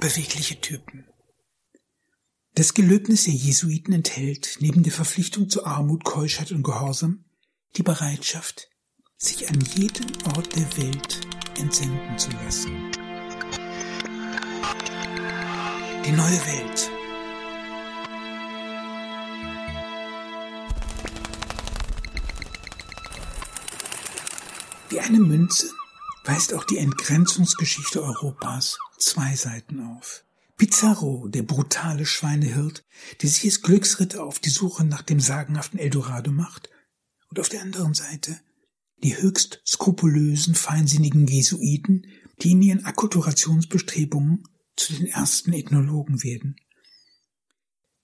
Bewegliche 0.00 0.60
Typen. 0.60 1.06
Das 2.54 2.74
Gelöbnis 2.74 3.24
der 3.24 3.34
Jesuiten 3.34 3.92
enthält 3.92 4.58
neben 4.60 4.82
der 4.82 4.92
Verpflichtung 4.92 5.48
zu 5.48 5.64
Armut, 5.64 6.04
Keuschheit 6.04 6.52
und 6.52 6.62
Gehorsam 6.62 7.24
die 7.76 7.82
Bereitschaft, 7.82 8.68
sich 9.16 9.48
an 9.48 9.60
jeden 9.60 10.06
Ort 10.36 10.54
der 10.56 10.76
Welt 10.76 11.20
entsenden 11.58 12.18
zu 12.18 12.30
lassen. 12.30 12.90
Die 16.04 16.12
neue 16.12 16.46
Welt. 16.46 16.90
Wie 24.88 25.00
eine 25.00 25.18
Münze 25.18 25.70
weist 26.24 26.54
auch 26.54 26.64
die 26.64 26.78
Entgrenzungsgeschichte 26.78 28.02
Europas 28.02 28.78
zwei 28.98 29.34
Seiten 29.36 29.80
auf. 29.80 30.24
Pizarro, 30.56 31.28
der 31.28 31.44
brutale 31.44 32.04
Schweinehirt, 32.04 32.84
der 33.22 33.30
sich 33.30 33.44
als 33.44 33.62
Glücksritter 33.62 34.24
auf 34.24 34.40
die 34.40 34.50
Suche 34.50 34.84
nach 34.84 35.02
dem 35.02 35.20
sagenhaften 35.20 35.78
Eldorado 35.78 36.32
macht, 36.32 36.68
und 37.30 37.38
auf 37.38 37.48
der 37.48 37.62
anderen 37.62 37.94
Seite 37.94 38.40
die 39.02 39.16
höchst 39.16 39.62
skrupulösen, 39.66 40.54
feinsinnigen 40.54 41.26
Jesuiten, 41.26 42.06
die 42.42 42.52
in 42.52 42.62
ihren 42.62 42.84
Akkulturationsbestrebungen 42.84 44.42
zu 44.76 44.94
den 44.94 45.06
ersten 45.06 45.52
Ethnologen 45.52 46.22
werden. 46.22 46.56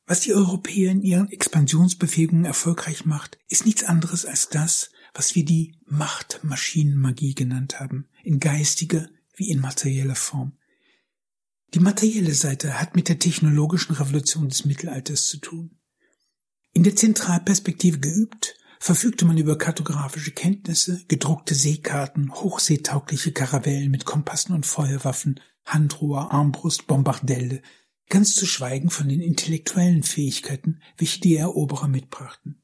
Was 0.06 0.20
die 0.20 0.34
Europäer 0.34 0.92
in 0.92 1.02
ihren 1.02 1.30
Expansionsbefähigungen 1.30 2.44
erfolgreich 2.44 3.06
macht, 3.06 3.38
ist 3.48 3.64
nichts 3.64 3.84
anderes 3.84 4.26
als 4.26 4.48
das, 4.50 4.90
was 5.14 5.34
wir 5.34 5.44
die 5.44 5.78
Machtmaschinenmagie 5.86 7.34
genannt 7.34 7.80
haben, 7.80 8.08
in 8.22 8.38
geistiger 8.38 9.08
wie 9.34 9.50
in 9.50 9.60
materieller 9.60 10.14
Form. 10.14 10.58
Die 11.74 11.80
materielle 11.80 12.34
Seite 12.34 12.80
hat 12.80 12.94
mit 12.94 13.08
der 13.08 13.18
technologischen 13.18 13.94
Revolution 13.96 14.48
des 14.48 14.64
Mittelalters 14.64 15.26
zu 15.26 15.38
tun. 15.38 15.76
In 16.72 16.84
der 16.84 16.94
Zentralperspektive 16.94 17.98
geübt, 17.98 18.56
verfügte 18.78 19.24
man 19.24 19.38
über 19.38 19.58
kartografische 19.58 20.30
Kenntnisse, 20.30 21.04
gedruckte 21.08 21.56
Seekarten, 21.56 22.32
hochseetaugliche 22.32 23.32
Karavellen 23.32 23.90
mit 23.90 24.04
Kompassen 24.04 24.54
und 24.54 24.66
Feuerwaffen, 24.66 25.40
Handrohr, 25.64 26.30
Armbrust, 26.30 26.86
Bombardelle, 26.86 27.60
ganz 28.08 28.36
zu 28.36 28.46
schweigen 28.46 28.90
von 28.90 29.08
den 29.08 29.20
intellektuellen 29.20 30.04
Fähigkeiten, 30.04 30.80
welche 30.96 31.20
die 31.20 31.34
Eroberer 31.34 31.88
mitbrachten. 31.88 32.62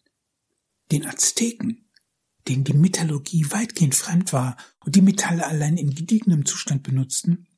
Den 0.93 1.05
Azteken, 1.05 1.91
denen 2.47 2.63
die 2.63 2.75
Metallurgie 2.75 3.47
weitgehend 3.51 3.97
fremd 3.97 4.33
war 4.33 4.57
und 4.85 4.95
die 4.95 5.03
Metalle 5.03 5.49
allein 5.49 5.79
in 5.79 5.97
gediegenem 5.97 6.45
Zustand 6.47 6.85
benutzten, 6.85 7.49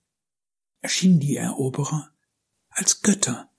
erschienen 0.82 1.20
die 1.20 1.36
Eroberer 1.36 2.10
als 2.68 3.00
Götter. 3.02 3.50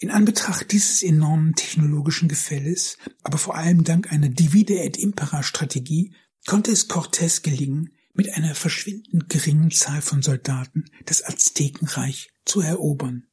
In 0.00 0.10
Anbetracht 0.10 0.72
dieses 0.72 1.02
enormen 1.02 1.54
technologischen 1.54 2.28
Gefälles, 2.28 2.98
aber 3.22 3.38
vor 3.38 3.56
allem 3.56 3.84
dank 3.84 4.12
einer 4.12 4.28
Divide 4.28 4.80
et 4.80 4.96
Impera 4.96 5.42
Strategie, 5.42 6.14
konnte 6.46 6.70
es 6.70 6.88
Cortés 6.88 7.42
gelingen, 7.42 7.90
mit 8.14 8.34
einer 8.34 8.54
verschwindend 8.54 9.28
geringen 9.28 9.70
Zahl 9.70 10.02
von 10.02 10.22
Soldaten 10.22 10.86
das 11.04 11.24
Aztekenreich 11.24 12.30
zu 12.44 12.60
erobern. 12.60 13.28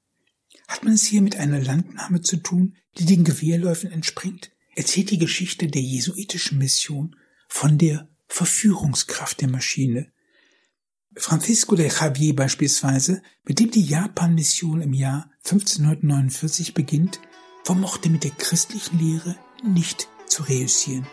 Hat 0.68 0.84
man 0.84 0.94
es 0.94 1.06
hier 1.06 1.22
mit 1.22 1.38
einer 1.38 1.60
Landnahme 1.60 2.22
zu 2.22 2.38
tun, 2.38 2.76
die 2.98 3.06
den 3.06 3.24
Gewehrläufen 3.24 3.92
entspringt, 3.92 4.52
erzählt 4.76 5.12
die 5.12 5.18
Geschichte 5.18 5.68
der 5.68 5.82
jesuitischen 5.82 6.58
Mission 6.58 7.16
von 7.48 7.78
der 7.78 8.10
Verführungskraft 8.28 9.42
der 9.42 9.50
Maschine. 9.50 10.12
Francisco 11.18 11.76
de 11.76 11.90
Javier 11.90 12.36
beispielsweise, 12.36 13.22
mit 13.46 13.60
dem 13.60 13.72
die 13.72 13.86
Japan-Mission 13.86 14.82
im 14.82 14.94
Jahr 14.94 15.30
1549 15.46 16.74
beginnt, 16.74 17.22
vermochte 17.64 18.10
mit 18.10 18.26
der 18.26 18.32
christlichen 18.32 19.00
Lehre 19.00 19.36
nicht 19.64 20.10
zu 20.28 20.44
reüssieren. 20.44 21.08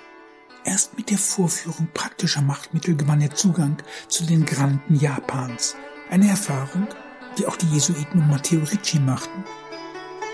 Erst 0.64 0.96
mit 0.96 1.11
der 1.11 1.18
Vorführung 1.18 1.88
praktischer 1.94 2.42
Machtmittel 2.42 2.96
gewann 2.96 3.20
er 3.20 3.35
Zugang 3.35 3.76
zu 4.09 4.24
den 4.24 4.44
Granden 4.44 4.96
Japans. 4.96 5.76
Eine 6.11 6.29
Erfahrung, 6.29 6.88
die 7.38 7.46
auch 7.46 7.57
die 7.57 7.68
Jesuiten 7.68 8.20
um 8.20 8.29
Matteo 8.29 8.61
Ricci 8.61 8.98
machten, 8.98 9.44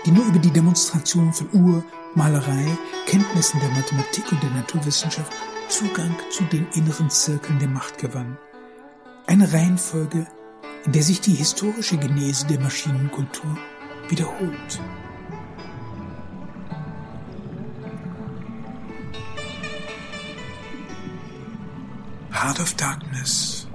die 0.05 0.11
nur 0.11 0.25
über 0.25 0.39
die 0.39 0.51
Demonstration 0.51 1.31
von 1.31 1.49
Uhr, 1.53 1.85
Malerei, 2.15 2.65
Kenntnissen 3.05 3.59
der 3.59 3.69
Mathematik 3.69 4.31
und 4.31 4.41
der 4.41 4.51
Naturwissenschaft 4.51 5.31
Zugang 5.67 6.15
zu 6.31 6.43
den 6.45 6.67
inneren 6.73 7.09
Zirkeln 7.09 7.59
der 7.59 7.69
Macht 7.69 7.99
gewann. 7.99 8.37
Eine 9.29 9.53
Reihenfolge, 9.53 10.25
in 10.85 10.91
der 10.91 11.03
sich 11.03 11.21
die 11.21 11.35
historische 11.35 11.97
Genese 11.97 12.47
der 12.47 12.59
Maschinenkultur 12.59 13.59
wiederholt. 14.07 14.81
Heart 22.31 22.59
of 22.59 22.73
Darkness. 22.73 23.67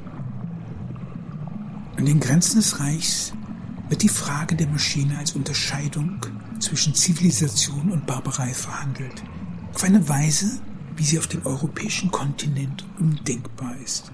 An 1.98 2.04
den 2.04 2.18
Grenzen 2.18 2.56
des 2.56 2.80
Reichs 2.80 3.32
wird 3.88 4.02
die 4.02 4.08
Frage 4.08 4.56
der 4.56 4.66
Maschine 4.66 5.16
als 5.18 5.36
Unterscheidung 5.36 6.18
zwischen 6.58 6.96
Zivilisation 6.96 7.92
und 7.92 8.06
Barbarei 8.06 8.52
verhandelt. 8.52 9.22
Auf 9.72 9.84
eine 9.84 10.08
Weise, 10.08 10.60
wie 10.96 11.04
sie 11.04 11.20
auf 11.20 11.28
dem 11.28 11.46
europäischen 11.46 12.10
Kontinent 12.10 12.84
undenkbar 12.98 13.76
ist. 13.84 14.10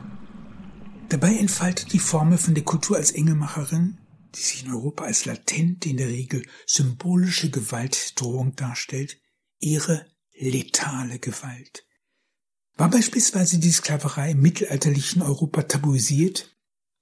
Dabei 1.10 1.36
entfaltet 1.38 1.92
die 1.92 1.98
Formel 1.98 2.38
von 2.38 2.54
der 2.54 2.62
Kultur 2.62 2.96
als 2.96 3.10
Engelmacherin, 3.10 3.98
die 4.36 4.40
sich 4.40 4.64
in 4.64 4.70
Europa 4.70 5.04
als 5.04 5.24
latente, 5.24 5.88
in 5.88 5.96
der 5.96 6.06
Regel 6.06 6.46
symbolische 6.66 7.50
Gewaltdrohung 7.50 8.54
darstellt, 8.54 9.18
ihre 9.58 10.06
letale 10.38 11.18
Gewalt. 11.18 11.84
War 12.76 12.90
beispielsweise 12.90 13.58
die 13.58 13.72
Sklaverei 13.72 14.30
im 14.30 14.40
mittelalterlichen 14.40 15.20
Europa 15.20 15.62
tabuisiert, 15.62 16.56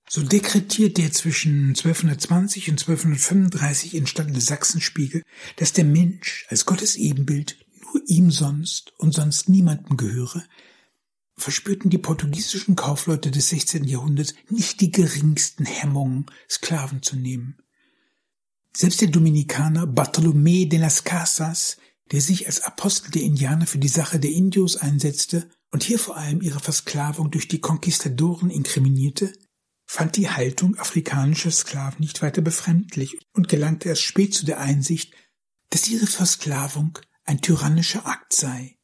so 0.08 0.22
dekretiert 0.22 0.96
der 0.96 1.12
zwischen 1.12 1.68
1220 1.68 2.70
und 2.70 2.80
1235 2.80 3.94
entstandene 3.94 4.40
Sachsenspiegel, 4.40 5.22
dass 5.56 5.74
der 5.74 5.84
Mensch 5.84 6.46
als 6.48 6.64
Gottes 6.64 6.96
Ebenbild 6.96 7.58
nur 7.82 8.02
ihm 8.06 8.30
sonst 8.30 8.94
und 8.96 9.12
sonst 9.12 9.50
niemandem 9.50 9.98
gehöre, 9.98 10.42
verspürten 11.38 11.90
die 11.90 11.98
portugiesischen 11.98 12.76
Kaufleute 12.76 13.30
des 13.30 13.48
16. 13.48 13.84
Jahrhunderts 13.84 14.34
nicht 14.50 14.80
die 14.80 14.90
geringsten 14.90 15.64
Hemmungen, 15.64 16.26
Sklaven 16.48 17.02
zu 17.02 17.16
nehmen. 17.16 17.56
Selbst 18.76 19.00
der 19.00 19.08
Dominikaner 19.08 19.86
Bartolomé 19.86 20.68
de 20.68 20.78
las 20.78 21.04
Casas, 21.04 21.78
der 22.12 22.20
sich 22.20 22.46
als 22.46 22.60
Apostel 22.62 23.10
der 23.10 23.22
Indianer 23.22 23.66
für 23.66 23.78
die 23.78 23.88
Sache 23.88 24.20
der 24.20 24.30
Indios 24.30 24.76
einsetzte 24.76 25.48
und 25.70 25.82
hier 25.82 25.98
vor 25.98 26.16
allem 26.16 26.40
ihre 26.40 26.60
Versklavung 26.60 27.30
durch 27.30 27.48
die 27.48 27.60
Konquistadoren 27.60 28.50
inkriminierte, 28.50 29.32
fand 29.84 30.16
die 30.16 30.30
Haltung 30.30 30.76
afrikanischer 30.76 31.50
Sklaven 31.50 32.00
nicht 32.00 32.22
weiter 32.22 32.42
befremdlich 32.42 33.18
und 33.32 33.48
gelangte 33.48 33.88
erst 33.88 34.02
spät 34.02 34.34
zu 34.34 34.44
der 34.44 34.60
Einsicht, 34.60 35.14
dass 35.70 35.88
ihre 35.88 36.06
Versklavung 36.06 36.98
ein 37.24 37.40
tyrannischer 37.40 38.06
Akt 38.06 38.32
sei. 38.32 38.78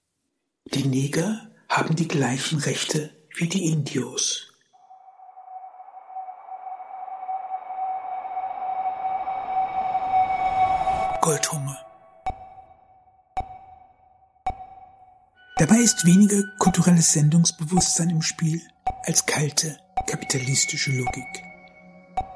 Die 0.72 0.86
Neger 0.86 1.53
haben 1.74 1.96
die 1.96 2.06
gleichen 2.06 2.60
Rechte 2.60 3.10
wie 3.36 3.48
die 3.48 3.72
Indios. 3.72 4.46
Goldhunger. 11.20 11.76
Dabei 15.56 15.78
ist 15.78 16.06
weniger 16.06 16.44
kulturelles 16.60 17.12
Sendungsbewusstsein 17.12 18.10
im 18.10 18.22
Spiel 18.22 18.62
als 19.06 19.26
kalte 19.26 19.76
kapitalistische 20.06 20.92
Logik. 20.92 21.42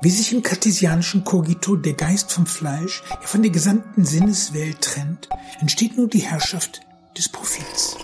Wie 0.01 0.11
sich 0.11 0.33
im 0.33 0.43
kartesianischen 0.43 1.23
Kogito 1.23 1.77
der 1.77 1.93
Geist 1.93 2.33
vom 2.33 2.47
Fleisch 2.47 3.05
ja 3.09 3.21
von 3.21 3.43
der 3.43 3.53
gesamten 3.53 4.05
Sinneswelt 4.05 4.81
trennt, 4.81 5.29
entsteht 5.61 5.97
nur 5.97 6.09
die 6.09 6.23
Herrschaft 6.23 6.81
des 7.17 7.29
Profits. 7.29 7.97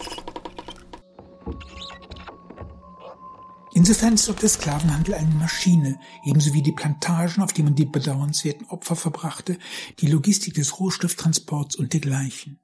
Insofern 3.77 4.15
ist 4.15 4.31
auch 4.31 4.37
der 4.37 4.49
Sklavenhandel 4.49 5.15
eine 5.15 5.35
Maschine, 5.35 5.99
ebenso 6.25 6.55
wie 6.55 6.63
die 6.63 6.73
Plantagen, 6.73 7.43
auf 7.43 7.53
die 7.53 7.65
man 7.65 7.75
die 7.75 7.85
bedauernswerten 7.85 8.69
Opfer 8.69 8.95
verbrachte, 8.95 9.59
die 9.99 10.07
Logistik 10.07 10.55
des 10.55 10.79
Rohstofftransports 10.79 11.75
und 11.75 11.93
dergleichen. 11.93 12.61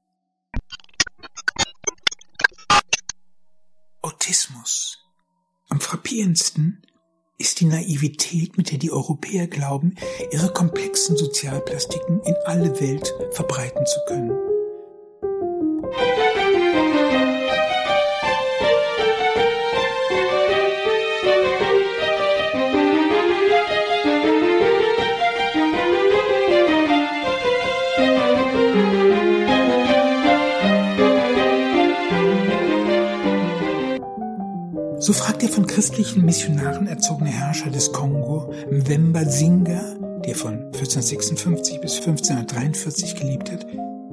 Autismus. 4.02 4.98
Am 5.68 5.80
frappierendsten 5.80 6.82
ist 7.38 7.58
die 7.58 7.64
Naivität, 7.64 8.56
mit 8.56 8.70
der 8.70 8.78
die 8.78 8.92
Europäer 8.92 9.48
glauben, 9.48 9.96
ihre 10.30 10.52
komplexen 10.52 11.16
Sozialplastiken 11.16 12.20
in 12.20 12.34
alle 12.44 12.80
Welt 12.80 13.12
verbreiten 13.32 13.84
zu 13.84 13.98
können. 14.06 14.59
So 35.10 35.14
fragt 35.14 35.42
der 35.42 35.48
von 35.48 35.66
christlichen 35.66 36.24
Missionaren 36.24 36.86
erzogene 36.86 37.30
Herrscher 37.30 37.68
des 37.68 37.90
Kongo, 37.90 38.54
Mwemba 38.70 39.28
Zinga, 39.28 39.96
der 40.24 40.36
von 40.36 40.66
1456 40.66 41.80
bis 41.80 41.96
1543 41.96 43.16
gelebt 43.16 43.50
hat, 43.50 43.66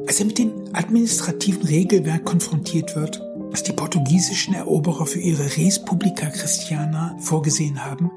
als 0.07 0.19
er 0.19 0.25
mit 0.25 0.39
dem 0.39 0.53
administrativen 0.73 1.61
Regelwerk 1.67 2.25
konfrontiert 2.25 2.95
wird, 2.95 3.21
das 3.51 3.61
die 3.61 3.73
portugiesischen 3.73 4.55
Eroberer 4.55 5.05
für 5.05 5.19
ihre 5.19 5.45
Res 5.55 5.85
Publica 5.85 6.31
Christiana 6.31 7.15
vorgesehen 7.19 7.85
haben, 7.85 8.09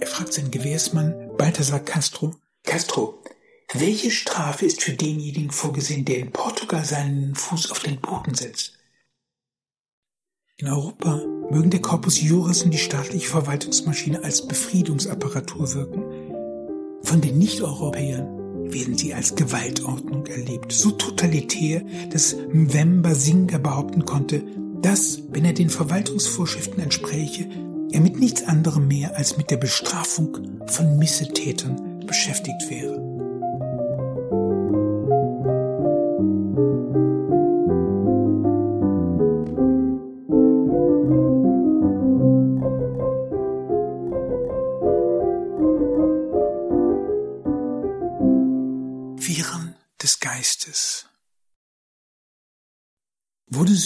er 0.00 0.06
fragt 0.06 0.32
seinen 0.32 0.50
Gewährsmann 0.50 1.14
Balthasar 1.36 1.80
Castro, 1.80 2.34
Castro, 2.64 3.22
welche 3.74 4.10
Strafe 4.10 4.64
ist 4.64 4.80
für 4.80 4.92
denjenigen 4.92 5.50
vorgesehen, 5.50 6.06
der 6.06 6.16
in 6.16 6.32
Portugal 6.32 6.82
seinen 6.82 7.34
Fuß 7.34 7.70
auf 7.70 7.80
den 7.80 8.00
Boden 8.00 8.34
setzt? 8.34 8.72
In 10.58 10.68
Europa 10.68 11.20
mögen 11.50 11.68
der 11.68 11.82
Corpus 11.82 12.18
Juris 12.18 12.62
und 12.62 12.70
die 12.70 12.78
staatliche 12.78 13.28
Verwaltungsmaschine 13.28 14.24
als 14.24 14.48
Befriedungsapparatur 14.48 15.74
wirken. 15.74 16.02
Von 17.02 17.20
den 17.20 17.36
Nicht-Europäern 17.36 18.72
werden 18.72 18.96
sie 18.96 19.12
als 19.12 19.34
Gewaltordnung 19.34 20.24
erlebt, 20.24 20.72
so 20.72 20.92
totalitär, 20.92 21.82
dass 22.10 22.36
Mwemba 22.54 23.14
Singa 23.14 23.58
behaupten 23.58 24.06
konnte, 24.06 24.44
dass, 24.80 25.24
wenn 25.28 25.44
er 25.44 25.52
den 25.52 25.68
Verwaltungsvorschriften 25.68 26.82
entspräche, 26.82 27.50
er 27.92 28.00
mit 28.00 28.18
nichts 28.18 28.42
anderem 28.42 28.88
mehr 28.88 29.14
als 29.14 29.36
mit 29.36 29.50
der 29.50 29.58
Bestrafung 29.58 30.38
von 30.68 30.96
Missetätern 30.96 32.00
beschäftigt 32.06 32.70
wäre. 32.70 33.05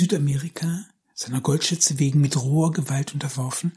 Südamerika 0.01 0.87
seiner 1.13 1.43
Goldschätze 1.43 1.99
wegen 1.99 2.23
mit 2.23 2.35
roher 2.41 2.73
Gewalt 2.73 3.13
unterworfen, 3.13 3.73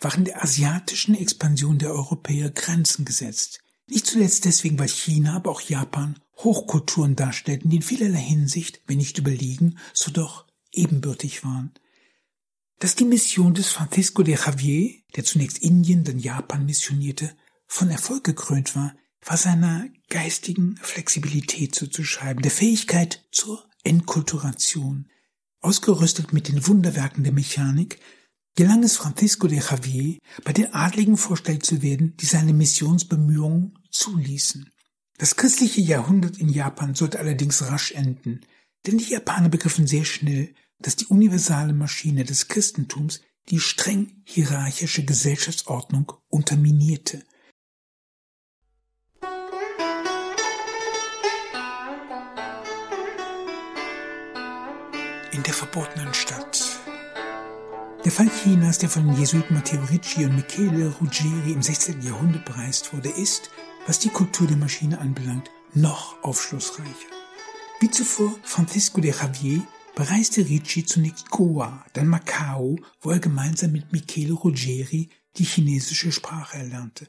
waren 0.00 0.24
der 0.24 0.42
asiatischen 0.42 1.14
Expansion 1.14 1.78
der 1.78 1.92
Europäer 1.92 2.48
Grenzen 2.48 3.04
gesetzt. 3.04 3.60
Nicht 3.86 4.06
zuletzt 4.06 4.46
deswegen, 4.46 4.78
weil 4.78 4.88
China, 4.88 5.36
aber 5.36 5.50
auch 5.50 5.60
Japan 5.60 6.18
Hochkulturen 6.38 7.14
darstellten, 7.14 7.68
die 7.68 7.76
in 7.76 7.82
vielerlei 7.82 8.20
Hinsicht, 8.20 8.80
wenn 8.86 8.96
nicht 8.96 9.18
überlegen, 9.18 9.78
so 9.92 10.10
doch 10.10 10.46
ebenbürtig 10.72 11.44
waren. 11.44 11.72
Dass 12.78 12.94
die 12.94 13.04
Mission 13.04 13.52
des 13.52 13.68
Francisco 13.68 14.22
de 14.22 14.36
Javier, 14.36 14.94
der 15.14 15.24
zunächst 15.24 15.58
Indien, 15.58 16.04
dann 16.04 16.18
Japan 16.18 16.64
missionierte, 16.64 17.36
von 17.66 17.90
Erfolg 17.90 18.24
gekrönt 18.24 18.74
war, 18.74 18.94
war 19.22 19.36
seiner 19.36 19.86
geistigen 20.08 20.76
Flexibilität 20.80 21.74
zuzuschreiben, 21.74 22.42
der 22.42 22.50
Fähigkeit 22.50 23.26
zur 23.30 23.62
Enkulturation. 23.84 25.10
Ausgerüstet 25.60 26.32
mit 26.32 26.48
den 26.48 26.66
Wunderwerken 26.66 27.24
der 27.24 27.32
Mechanik, 27.32 27.98
gelang 28.54 28.82
es 28.82 28.96
Francisco 28.96 29.46
de 29.48 29.58
Javier, 29.58 30.18
bei 30.44 30.52
den 30.52 30.72
Adligen 30.72 31.16
vorstellig 31.16 31.62
zu 31.62 31.82
werden, 31.82 32.16
die 32.16 32.26
seine 32.26 32.52
Missionsbemühungen 32.52 33.78
zuließen. 33.90 34.70
Das 35.18 35.36
christliche 35.36 35.80
Jahrhundert 35.80 36.38
in 36.38 36.48
Japan 36.48 36.94
sollte 36.94 37.18
allerdings 37.18 37.62
rasch 37.62 37.92
enden, 37.92 38.40
denn 38.86 38.98
die 38.98 39.10
Japaner 39.10 39.48
begriffen 39.48 39.86
sehr 39.86 40.04
schnell, 40.04 40.54
dass 40.78 40.96
die 40.96 41.06
universale 41.06 41.72
Maschine 41.72 42.24
des 42.24 42.48
Christentums 42.48 43.22
die 43.48 43.60
streng 43.60 44.22
hierarchische 44.24 45.04
Gesellschaftsordnung 45.04 46.12
unterminierte 46.28 47.22
in 55.36 55.42
der 55.42 55.52
verbotenen 55.52 56.14
Stadt. 56.14 56.80
Der 58.04 58.12
Fall 58.12 58.30
Chinas, 58.30 58.78
der 58.78 58.88
von 58.88 59.06
den 59.06 59.18
Jesuiten 59.18 59.54
Matteo 59.54 59.82
Ricci 59.84 60.24
und 60.24 60.34
Michele 60.34 60.94
Ruggieri 60.98 61.52
im 61.52 61.62
16. 61.62 62.00
Jahrhundert 62.00 62.46
bereist 62.46 62.94
wurde, 62.94 63.10
ist, 63.10 63.50
was 63.86 63.98
die 63.98 64.08
Kultur 64.08 64.46
der 64.46 64.56
Maschine 64.56 64.98
anbelangt, 64.98 65.50
noch 65.74 66.22
aufschlussreicher. 66.22 67.10
Wie 67.80 67.90
zuvor 67.90 68.34
Francisco 68.44 69.00
de 69.00 69.12
Javier 69.12 69.62
bereiste 69.94 70.48
Ricci 70.48 70.86
zunächst 70.86 71.30
Goa, 71.30 71.84
dann 71.92 72.08
Macau, 72.08 72.76
wo 73.00 73.10
er 73.10 73.18
gemeinsam 73.18 73.72
mit 73.72 73.92
Michele 73.92 74.32
Ruggieri 74.32 75.10
die 75.36 75.44
chinesische 75.44 76.12
Sprache 76.12 76.56
erlernte. 76.56 77.08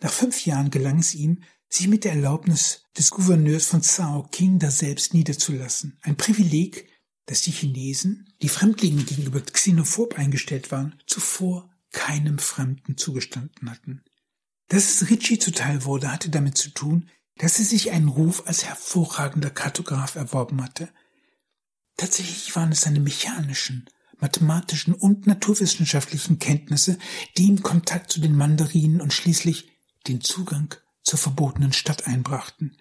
Nach 0.00 0.10
fünf 0.10 0.44
Jahren 0.44 0.70
gelang 0.70 0.98
es 0.98 1.14
ihm, 1.14 1.42
sich 1.68 1.86
mit 1.86 2.02
der 2.04 2.14
Erlaubnis 2.14 2.86
des 2.98 3.12
Gouverneurs 3.12 3.66
von 3.66 3.82
Cao 3.82 4.26
King 4.32 4.58
daselbst 4.58 5.14
niederzulassen. 5.14 5.98
Ein 6.02 6.16
Privileg, 6.16 6.89
dass 7.30 7.42
die 7.42 7.52
Chinesen, 7.52 8.28
die 8.42 8.48
Fremdlingen 8.48 9.06
gegenüber 9.06 9.40
xenophob 9.40 10.18
eingestellt 10.18 10.72
waren, 10.72 10.96
zuvor 11.06 11.70
keinem 11.92 12.40
Fremden 12.40 12.96
zugestanden 12.96 13.70
hatten. 13.70 14.02
Dass 14.66 15.00
es 15.00 15.08
Ricci 15.08 15.38
zuteil 15.38 15.84
wurde, 15.84 16.10
hatte 16.10 16.28
damit 16.28 16.58
zu 16.58 16.70
tun, 16.70 17.08
dass 17.36 17.60
er 17.60 17.66
sich 17.66 17.92
einen 17.92 18.08
Ruf 18.08 18.48
als 18.48 18.64
hervorragender 18.64 19.50
Kartograf 19.50 20.16
erworben 20.16 20.60
hatte. 20.60 20.88
Tatsächlich 21.96 22.56
waren 22.56 22.72
es 22.72 22.80
seine 22.80 22.98
mechanischen, 22.98 23.88
mathematischen 24.18 24.92
und 24.92 25.28
naturwissenschaftlichen 25.28 26.40
Kenntnisse, 26.40 26.98
die 27.36 27.44
ihm 27.44 27.62
Kontakt 27.62 28.10
zu 28.10 28.20
den 28.20 28.34
Mandarinen 28.34 29.00
und 29.00 29.12
schließlich 29.12 29.70
den 30.08 30.20
Zugang 30.20 30.74
zur 31.04 31.20
verbotenen 31.20 31.72
Stadt 31.72 32.08
einbrachten. 32.08 32.76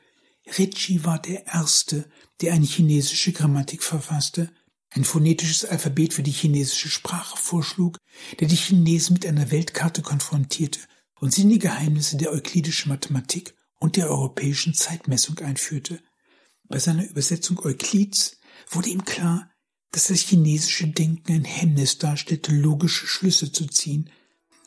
Ricci 0.58 1.04
war 1.06 1.20
der 1.20 1.48
Erste, 1.48 2.10
der 2.42 2.54
eine 2.54 2.66
chinesische 2.66 3.32
Grammatik 3.32 3.84
verfasste, 3.84 4.52
ein 4.92 5.04
phonetisches 5.04 5.66
Alphabet 5.66 6.14
für 6.14 6.24
die 6.24 6.32
chinesische 6.32 6.90
Sprache 6.90 7.38
vorschlug, 7.38 7.98
der 8.40 8.48
die 8.48 8.56
Chinesen 8.56 9.14
mit 9.14 9.26
einer 9.26 9.52
Weltkarte 9.52 10.02
konfrontierte 10.02 10.80
und 11.20 11.34
sie 11.34 11.44
in 11.44 11.50
die 11.50 11.60
Geheimnisse 11.60 12.18
der 12.18 12.32
euklidischen 12.32 12.90
Mathematik 12.90 13.54
und 13.80 13.98
der 13.98 14.10
europäischen 14.10 14.74
Zeitmessung 14.74 15.38
einführte. 15.40 16.02
Bei 16.68 16.80
seiner 16.80 17.08
Übersetzung 17.08 17.60
Euklids 17.60 18.38
wurde 18.70 18.90
ihm 18.90 19.06
klar, 19.06 19.52
dass 19.92 20.08
das 20.08 20.20
chinesische 20.22 20.88
Denken 20.88 21.34
ein 21.34 21.46
Hemmnis 21.46 21.98
darstellte, 21.98 22.52
logische 22.54 23.08
Schlüsse 23.08 23.52
zu 23.52 23.68
ziehen, 23.68 24.10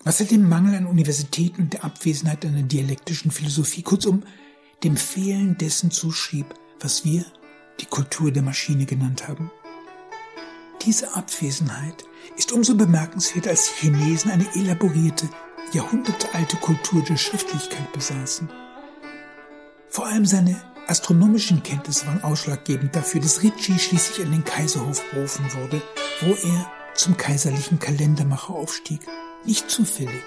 was 0.05 0.21
er 0.21 0.27
dem 0.27 0.49
Mangel 0.49 0.75
an 0.75 0.87
Universitäten 0.87 1.63
und 1.63 1.73
der 1.75 1.85
Abwesenheit 1.85 2.45
einer 2.45 2.63
dialektischen 2.63 3.31
Philosophie, 3.31 3.83
kurzum 3.83 4.25
dem 4.85 4.97
Fehlen 4.97 5.57
dessen 5.59 5.91
zuschrieb, 5.91 6.47
was 6.81 7.05
wir 7.05 7.25
die 7.81 7.87
Kultur 7.87 8.31
der 8.31 8.43
Maschine 8.43 8.87
genannt 8.87 9.29
haben. 9.29 9.51
Diese 10.85 11.15
Abwesenheit 11.15 12.05
ist 12.37 12.53
umso 12.53 12.75
bemerkenswerter, 12.75 13.51
als 13.51 13.69
die 13.69 13.87
Chinesen 13.87 14.31
eine 14.31 14.47
elaborierte, 14.55 15.29
jahrhundertealte 15.73 16.57
Kultur 16.57 17.03
der 17.03 17.17
Schriftlichkeit 17.17 17.93
besaßen. 17.93 18.49
Vor 19.89 20.07
allem 20.07 20.27
seine 20.27 20.61
astronomischen 20.89 21.63
Kenntnisse 21.63 22.07
waren 22.07 22.25
ausschlaggebend 22.25 22.97
dafür, 22.97 23.21
dass 23.21 23.43
Ricci 23.43 23.79
schließlich 23.79 24.27
an 24.27 24.33
den 24.33 24.45
Kaiserhof 24.45 25.03
berufen 25.11 25.45
wurde, 25.55 25.81
wo 26.21 26.33
er 26.33 26.71
zum 26.95 27.17
kaiserlichen 27.17 27.79
Kalendermacher 27.79 28.55
aufstieg. 28.55 29.01
Nicht 29.45 29.71
zufällig 29.71 30.23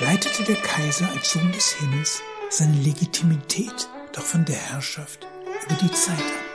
leitete 0.00 0.44
der 0.44 0.56
Kaiser 0.56 1.08
als 1.10 1.32
Sohn 1.32 1.52
des 1.52 1.72
Himmels 1.74 2.22
seine 2.50 2.76
Legitimität 2.76 3.88
doch 4.18 4.24
von 4.24 4.44
der 4.44 4.56
Herrschaft 4.56 5.28
über 5.64 5.74
die 5.76 5.92
Zeit 5.92 6.18
ab. 6.18 6.47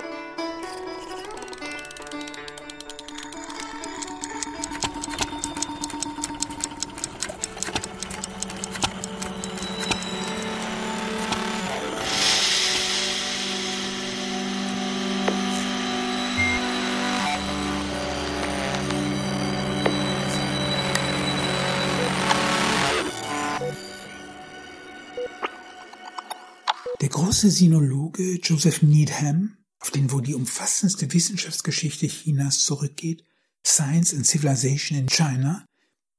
Große 27.43 27.57
Sinologe 27.57 28.39
Joseph 28.41 28.83
Needham, 28.83 29.57
auf 29.81 29.91
den 29.91 30.11
wohl 30.11 30.21
die 30.21 30.33
umfassendste 30.33 31.11
Wissenschaftsgeschichte 31.11 32.07
Chinas 32.07 32.59
zurückgeht, 32.59 33.25
Science 33.67 34.13
and 34.13 34.25
Civilization 34.25 34.97
in 34.97 35.09
China, 35.09 35.65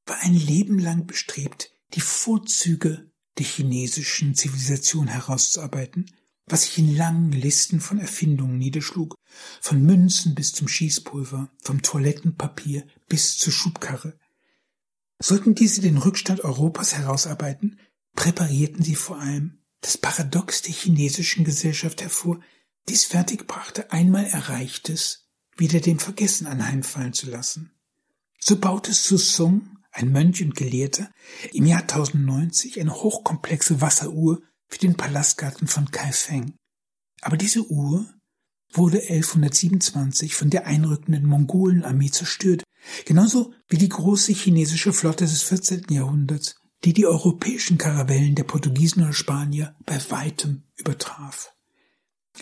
war 0.04 0.18
ein 0.20 0.34
Leben 0.34 0.78
lang 0.78 1.06
bestrebt, 1.06 1.72
die 1.94 2.02
Vorzüge 2.02 3.10
der 3.38 3.46
chinesischen 3.46 4.34
Zivilisation 4.34 5.08
herauszuarbeiten, 5.08 6.10
was 6.44 6.64
sich 6.64 6.76
in 6.76 6.94
langen 6.94 7.32
Listen 7.32 7.80
von 7.80 7.98
Erfindungen 7.98 8.58
niederschlug, 8.58 9.14
von 9.62 9.82
Münzen 9.82 10.34
bis 10.34 10.52
zum 10.52 10.68
Schießpulver, 10.68 11.50
vom 11.62 11.80
Toilettenpapier 11.80 12.87
bis 13.08 13.38
zur 13.38 13.54
Schubkarre. 13.54 14.18
Sollten 15.22 15.54
diese 15.54 15.80
den 15.80 15.96
Rückstand 15.96 16.44
Europas 16.44 16.92
herausarbeiten, 16.92 17.80
präparierten 18.14 18.82
sie 18.82 18.94
vor 18.94 19.18
allem 19.18 19.63
das 19.85 19.99
Paradox 19.99 20.62
der 20.62 20.73
chinesischen 20.73 21.44
Gesellschaft 21.44 22.01
hervor, 22.01 22.40
dies 22.88 23.05
fertigbrachte, 23.05 23.92
einmal 23.92 24.25
Erreichtes 24.25 25.29
wieder 25.59 25.79
dem 25.79 25.99
Vergessen 25.99 26.47
anheimfallen 26.47 27.12
zu 27.12 27.31
lassen. 27.31 27.70
So 28.40 28.57
baute 28.57 28.94
Su 28.94 29.18
Sung, 29.18 29.77
ein 29.92 30.11
Mönch 30.11 30.42
und 30.42 30.57
Gelehrter, 30.57 31.11
im 31.53 31.66
Jahr 31.66 31.83
1090 31.83 32.81
eine 32.81 32.94
hochkomplexe 32.94 33.83
Wasseruhr 33.83 34.40
für 34.68 34.79
den 34.79 34.97
Palastgarten 34.97 35.68
von 35.68 35.90
Kaifeng. 35.90 36.55
Aber 37.20 37.37
diese 37.37 37.66
Uhr 37.66 38.11
wurde 38.73 39.01
1127 39.01 40.35
von 40.35 40.49
der 40.49 40.66
einrückenden 40.66 41.27
Mongolenarmee 41.27 42.11
zerstört, 42.11 42.64
genauso 43.05 43.53
wie 43.68 43.79
die 43.79 43.90
große 43.90 44.33
chinesische 44.33 44.94
Flotte 44.94 45.25
des 45.25 45.42
14. 45.42 45.85
Jahrhunderts, 45.90 46.57
die 46.85 46.92
die 46.92 47.07
europäischen 47.07 47.79
Karavellen 47.79 48.35
der 48.35 48.44
Portugiesen 48.44 49.03
oder 49.03 49.12
Spanier 49.12 49.75
bei 49.87 49.99
weitem 50.11 50.64
übertraf. 50.77 51.55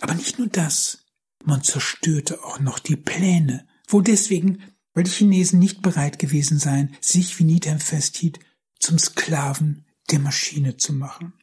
Aber 0.00 0.14
nicht 0.14 0.38
nur 0.38 0.48
das, 0.48 1.04
man 1.44 1.62
zerstörte 1.62 2.42
auch 2.44 2.58
noch 2.58 2.78
die 2.78 2.96
Pläne, 2.96 3.66
wo 3.86 4.00
deswegen, 4.00 4.62
weil 4.94 5.04
die 5.04 5.10
Chinesen 5.10 5.58
nicht 5.58 5.82
bereit 5.82 6.18
gewesen 6.18 6.58
seien, 6.58 6.96
sich, 7.00 7.38
wie 7.38 7.44
Needham 7.44 7.78
festhielt, 7.78 8.40
zum 8.78 8.98
Sklaven 8.98 9.86
der 10.10 10.18
Maschine 10.18 10.76
zu 10.76 10.92
machen. 10.92 11.34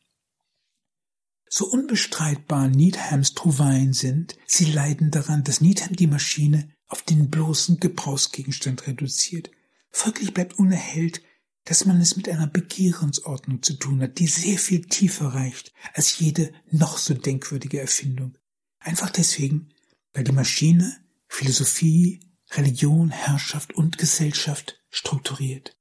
So 1.50 1.66
unbestreitbar 1.66 2.68
Needhams 2.68 3.34
Trouvaillen 3.34 3.94
sind, 3.94 4.36
sie 4.46 4.72
leiden 4.72 5.10
daran, 5.10 5.44
dass 5.44 5.62
Needham 5.62 5.96
die 5.96 6.08
Maschine 6.08 6.70
auf 6.88 7.02
den 7.02 7.30
bloßen 7.30 7.80
Gebrauchsgegenstand 7.80 8.88
reduziert. 8.88 9.50
Folglich 9.90 10.34
bleibt 10.34 10.60
unerhellt, 10.60 11.22
dass 11.70 11.86
man 11.86 12.02
es 12.02 12.16
mit 12.16 12.28
einer 12.28 12.48
Begehrensordnung 12.48 13.62
zu 13.62 13.76
tun 13.76 14.02
hat, 14.02 14.18
die 14.18 14.26
sehr 14.26 14.58
viel 14.58 14.82
tiefer 14.86 15.28
reicht 15.28 15.72
als 15.94 16.18
jede 16.18 16.52
noch 16.72 16.98
so 16.98 17.14
denkwürdige 17.14 17.80
Erfindung. 17.80 18.36
Einfach 18.80 19.12
deswegen, 19.12 19.70
weil 20.12 20.24
die 20.24 20.32
Maschine 20.32 20.98
Philosophie, 21.28 22.22
Religion, 22.54 23.12
Herrschaft 23.12 23.76
und 23.76 24.00
Gesellschaft 24.00 24.82
strukturiert. 24.90 25.78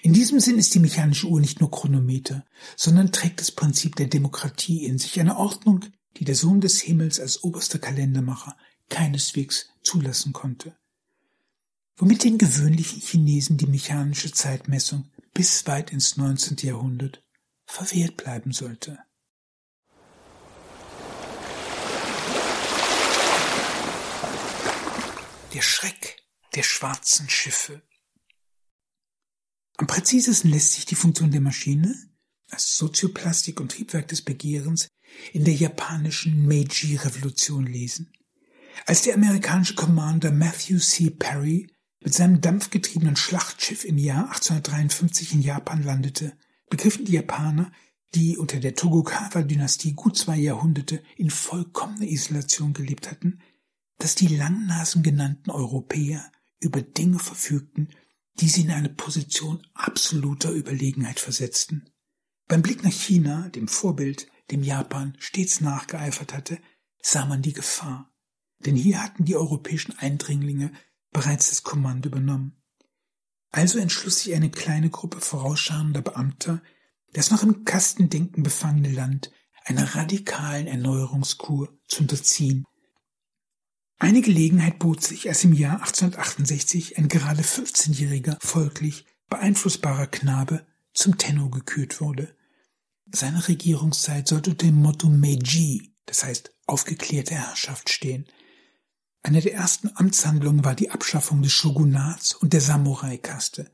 In 0.00 0.14
diesem 0.14 0.40
Sinn 0.40 0.58
ist 0.58 0.74
die 0.74 0.78
mechanische 0.80 1.26
Uhr 1.26 1.38
nicht 1.38 1.60
nur 1.60 1.70
Chronometer, 1.70 2.46
sondern 2.74 3.12
trägt 3.12 3.40
das 3.40 3.50
Prinzip 3.50 3.94
der 3.96 4.06
Demokratie 4.06 4.86
in 4.86 4.96
sich, 4.96 5.20
eine 5.20 5.36
Ordnung, 5.36 5.84
die 6.16 6.24
der 6.24 6.34
Sohn 6.34 6.62
des 6.62 6.80
Himmels 6.80 7.20
als 7.20 7.44
oberster 7.44 7.78
Kalendermacher 7.78 8.56
keineswegs 8.88 9.68
zulassen 9.82 10.32
konnte. 10.32 10.74
Womit 11.96 12.24
den 12.24 12.38
gewöhnlichen 12.38 13.02
Chinesen 13.02 13.58
die 13.58 13.66
mechanische 13.66 14.32
Zeitmessung 14.32 15.10
bis 15.36 15.66
weit 15.66 15.90
ins 15.90 16.16
19. 16.16 16.56
Jahrhundert 16.66 17.22
verwehrt 17.66 18.16
bleiben 18.16 18.52
sollte. 18.52 18.98
Der 25.52 25.60
Schreck 25.62 26.22
der 26.54 26.62
schwarzen 26.62 27.28
Schiffe 27.28 27.82
am 29.76 29.86
präzisesten 29.86 30.50
lässt 30.50 30.72
sich 30.72 30.86
die 30.86 30.94
Funktion 30.94 31.30
der 31.30 31.42
Maschine 31.42 31.94
als 32.48 32.78
Sozioplastik 32.78 33.60
und 33.60 33.72
Triebwerk 33.72 34.08
des 34.08 34.22
Begehrens 34.22 34.88
in 35.34 35.44
der 35.44 35.54
japanischen 35.54 36.46
Meiji-Revolution 36.46 37.66
lesen. 37.66 38.10
Als 38.86 39.02
der 39.02 39.14
amerikanische 39.14 39.74
Commander 39.74 40.30
Matthew 40.30 40.78
C. 40.78 41.10
Perry 41.10 41.66
mit 42.00 42.14
seinem 42.14 42.40
dampfgetriebenen 42.40 43.16
Schlachtschiff 43.16 43.84
im 43.84 43.98
Jahr 43.98 44.26
1853 44.26 45.34
in 45.34 45.42
Japan 45.42 45.82
landete, 45.82 46.36
begriffen 46.68 47.04
die 47.04 47.12
Japaner, 47.12 47.72
die 48.14 48.36
unter 48.36 48.60
der 48.60 48.74
Tokugawa-Dynastie 48.74 49.92
gut 49.92 50.16
zwei 50.16 50.36
Jahrhunderte 50.36 51.02
in 51.16 51.30
vollkommener 51.30 52.06
Isolation 52.06 52.72
gelebt 52.72 53.10
hatten, 53.10 53.40
dass 53.98 54.14
die 54.14 54.28
Langnasen 54.28 55.02
genannten 55.02 55.50
Europäer 55.50 56.30
über 56.60 56.82
Dinge 56.82 57.18
verfügten, 57.18 57.90
die 58.40 58.48
sie 58.48 58.62
in 58.62 58.70
eine 58.70 58.90
Position 58.90 59.66
absoluter 59.74 60.50
Überlegenheit 60.50 61.20
versetzten. 61.20 61.90
Beim 62.48 62.62
Blick 62.62 62.84
nach 62.84 62.92
China, 62.92 63.48
dem 63.48 63.68
Vorbild, 63.68 64.28
dem 64.50 64.62
Japan 64.62 65.16
stets 65.18 65.60
nachgeeifert 65.60 66.32
hatte, 66.32 66.58
sah 67.02 67.26
man 67.26 67.42
die 67.42 67.52
Gefahr. 67.52 68.12
Denn 68.60 68.76
hier 68.76 69.02
hatten 69.02 69.24
die 69.24 69.36
europäischen 69.36 69.98
Eindringlinge 69.98 70.72
bereits 71.16 71.50
das 71.50 71.62
Kommando 71.62 72.08
übernommen. 72.08 72.62
Also 73.50 73.78
entschloss 73.78 74.20
sich 74.20 74.34
eine 74.34 74.50
kleine 74.50 74.90
Gruppe 74.90 75.20
vorausschauender 75.20 76.02
Beamter, 76.02 76.62
das 77.12 77.30
noch 77.30 77.42
im 77.42 77.64
Kastendenken 77.64 78.42
befangene 78.42 78.92
Land 78.92 79.30
einer 79.64 79.94
radikalen 79.94 80.66
Erneuerungskur 80.66 81.76
zu 81.88 82.02
unterziehen 82.02 82.64
eine 83.98 84.20
Gelegenheit 84.20 84.78
bot 84.78 85.02
sich, 85.02 85.28
als 85.28 85.42
im 85.44 85.54
Jahr 85.54 85.80
1868 85.80 86.98
ein 86.98 87.08
gerade 87.08 87.42
15-jähriger, 87.42 88.36
folglich 88.40 89.06
beeinflussbarer 89.30 90.06
Knabe 90.06 90.66
zum 90.92 91.16
Tenno 91.16 91.48
gekürt 91.48 92.00
wurde. 92.00 92.36
Seine 93.10 93.48
Regierungszeit 93.48 94.28
sollte 94.28 94.50
unter 94.50 94.66
dem 94.66 94.76
Motto 94.76 95.08
Meiji, 95.08 95.94
das 96.04 96.24
heißt 96.24 96.52
aufgeklärte 96.66 97.34
Herrschaft, 97.34 97.88
stehen. 97.88 98.26
Eine 99.26 99.40
der 99.40 99.54
ersten 99.54 99.90
Amtshandlungen 99.96 100.64
war 100.64 100.76
die 100.76 100.92
Abschaffung 100.92 101.42
des 101.42 101.50
Shogunats 101.50 102.32
und 102.32 102.52
der 102.52 102.60
Samurai-Kaste. 102.60 103.68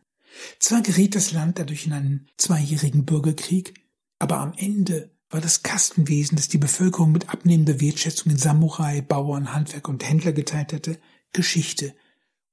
Zwar 0.58 0.80
geriet 0.80 1.14
das 1.14 1.32
Land 1.32 1.58
dadurch 1.58 1.84
in 1.84 1.92
einen 1.92 2.26
zweijährigen 2.38 3.04
Bürgerkrieg, 3.04 3.74
aber 4.18 4.38
am 4.38 4.54
Ende 4.56 5.14
war 5.28 5.42
das 5.42 5.62
Kastenwesen, 5.62 6.36
das 6.36 6.48
die 6.48 6.56
Bevölkerung 6.56 7.12
mit 7.12 7.28
abnehmender 7.28 7.82
Wertschätzung 7.82 8.32
in 8.32 8.38
Samurai, 8.38 9.02
Bauern, 9.02 9.52
Handwerk 9.52 9.88
und 9.88 10.08
Händler 10.08 10.32
geteilt 10.32 10.72
hatte, 10.72 10.98
Geschichte. 11.34 11.94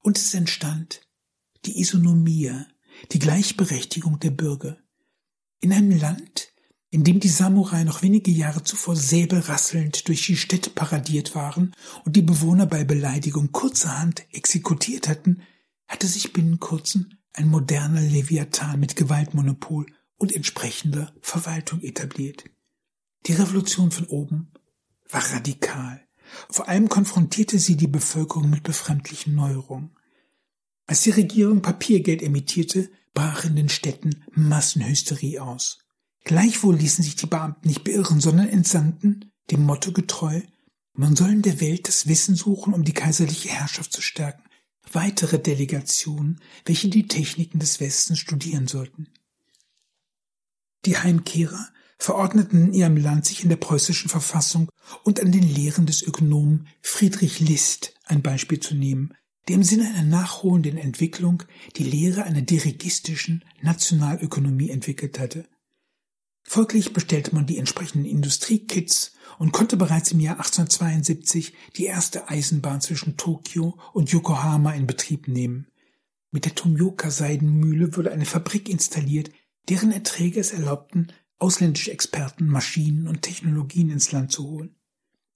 Und 0.02 0.18
es 0.18 0.34
entstand 0.34 1.00
die 1.64 1.80
Isonomia, 1.80 2.66
die 3.12 3.18
Gleichberechtigung 3.18 4.20
der 4.20 4.32
Bürger. 4.32 4.76
In 5.60 5.72
einem 5.72 5.98
Land, 5.98 6.49
in 6.90 7.04
dem 7.04 7.20
die 7.20 7.28
Samurai 7.28 7.84
noch 7.84 8.02
wenige 8.02 8.32
Jahre 8.32 8.64
zuvor 8.64 8.96
säbelrasselnd 8.96 10.08
durch 10.08 10.26
die 10.26 10.36
Städte 10.36 10.70
paradiert 10.70 11.34
waren 11.36 11.72
und 12.04 12.16
die 12.16 12.22
Bewohner 12.22 12.66
bei 12.66 12.82
Beleidigung 12.84 13.52
kurzerhand 13.52 14.24
exekutiert 14.32 15.08
hatten, 15.08 15.42
hatte 15.86 16.08
sich 16.08 16.32
binnen 16.32 16.58
kurzem 16.58 17.10
ein 17.32 17.48
moderner 17.48 18.00
Leviathan 18.00 18.80
mit 18.80 18.96
Gewaltmonopol 18.96 19.86
und 20.16 20.34
entsprechender 20.34 21.14
Verwaltung 21.20 21.80
etabliert. 21.80 22.44
Die 23.26 23.34
Revolution 23.34 23.92
von 23.92 24.06
oben 24.06 24.52
war 25.08 25.22
radikal. 25.32 26.00
Vor 26.48 26.68
allem 26.68 26.88
konfrontierte 26.88 27.58
sie 27.58 27.76
die 27.76 27.86
Bevölkerung 27.86 28.50
mit 28.50 28.62
befremdlichen 28.62 29.34
Neuerungen. 29.34 29.96
Als 30.86 31.02
die 31.02 31.10
Regierung 31.10 31.62
Papiergeld 31.62 32.22
emittierte, 32.22 32.90
brach 33.14 33.44
in 33.44 33.56
den 33.56 33.68
Städten 33.68 34.24
Massenhysterie 34.32 35.38
aus. 35.40 35.78
Gleichwohl 36.24 36.76
ließen 36.76 37.02
sich 37.02 37.16
die 37.16 37.26
Beamten 37.26 37.68
nicht 37.68 37.84
beirren, 37.84 38.20
sondern 38.20 38.48
entsandten, 38.48 39.30
dem 39.50 39.64
Motto 39.64 39.92
getreu, 39.92 40.42
man 40.92 41.16
soll 41.16 41.30
in 41.30 41.42
der 41.42 41.60
Welt 41.60 41.88
das 41.88 42.08
Wissen 42.08 42.34
suchen, 42.34 42.74
um 42.74 42.84
die 42.84 42.92
kaiserliche 42.92 43.48
Herrschaft 43.48 43.92
zu 43.92 44.02
stärken, 44.02 44.42
weitere 44.92 45.38
Delegationen, 45.38 46.40
welche 46.64 46.88
die 46.88 47.06
Techniken 47.06 47.58
des 47.58 47.80
Westens 47.80 48.18
studieren 48.18 48.66
sollten. 48.66 49.08
Die 50.84 50.96
Heimkehrer 50.96 51.68
verordneten 51.98 52.66
in 52.66 52.72
ihrem 52.72 52.96
Land 52.96 53.26
sich 53.26 53.42
in 53.42 53.50
der 53.50 53.56
preußischen 53.56 54.08
Verfassung 54.08 54.68
und 55.04 55.20
an 55.20 55.32
den 55.32 55.42
Lehren 55.42 55.86
des 55.86 56.02
Ökonomen 56.02 56.66
Friedrich 56.80 57.40
List 57.40 57.94
ein 58.04 58.22
Beispiel 58.22 58.58
zu 58.58 58.74
nehmen, 58.74 59.14
der 59.48 59.56
im 59.56 59.62
Sinne 59.62 59.88
einer 59.88 60.04
nachholenden 60.04 60.78
Entwicklung 60.78 61.42
die 61.76 61.84
Lehre 61.84 62.24
einer 62.24 62.42
dirigistischen 62.42 63.44
Nationalökonomie 63.60 64.70
entwickelt 64.70 65.18
hatte. 65.18 65.46
Folglich 66.42 66.92
bestellte 66.92 67.34
man 67.34 67.46
die 67.46 67.58
entsprechenden 67.58 68.04
Industriekits 68.04 69.12
und 69.38 69.52
konnte 69.52 69.76
bereits 69.76 70.12
im 70.12 70.20
Jahr 70.20 70.36
1872 70.36 71.54
die 71.76 71.86
erste 71.86 72.28
Eisenbahn 72.28 72.80
zwischen 72.80 73.16
Tokio 73.16 73.78
und 73.92 74.10
Yokohama 74.10 74.72
in 74.72 74.86
Betrieb 74.86 75.28
nehmen. 75.28 75.66
Mit 76.30 76.44
der 76.44 76.54
Tomioka 76.54 77.10
Seidenmühle 77.10 77.96
wurde 77.96 78.12
eine 78.12 78.26
Fabrik 78.26 78.68
installiert, 78.68 79.30
deren 79.68 79.92
Erträge 79.92 80.40
es 80.40 80.52
erlaubten, 80.52 81.12
ausländische 81.38 81.92
Experten, 81.92 82.46
Maschinen 82.46 83.08
und 83.08 83.22
Technologien 83.22 83.90
ins 83.90 84.12
Land 84.12 84.32
zu 84.32 84.46
holen. 84.48 84.76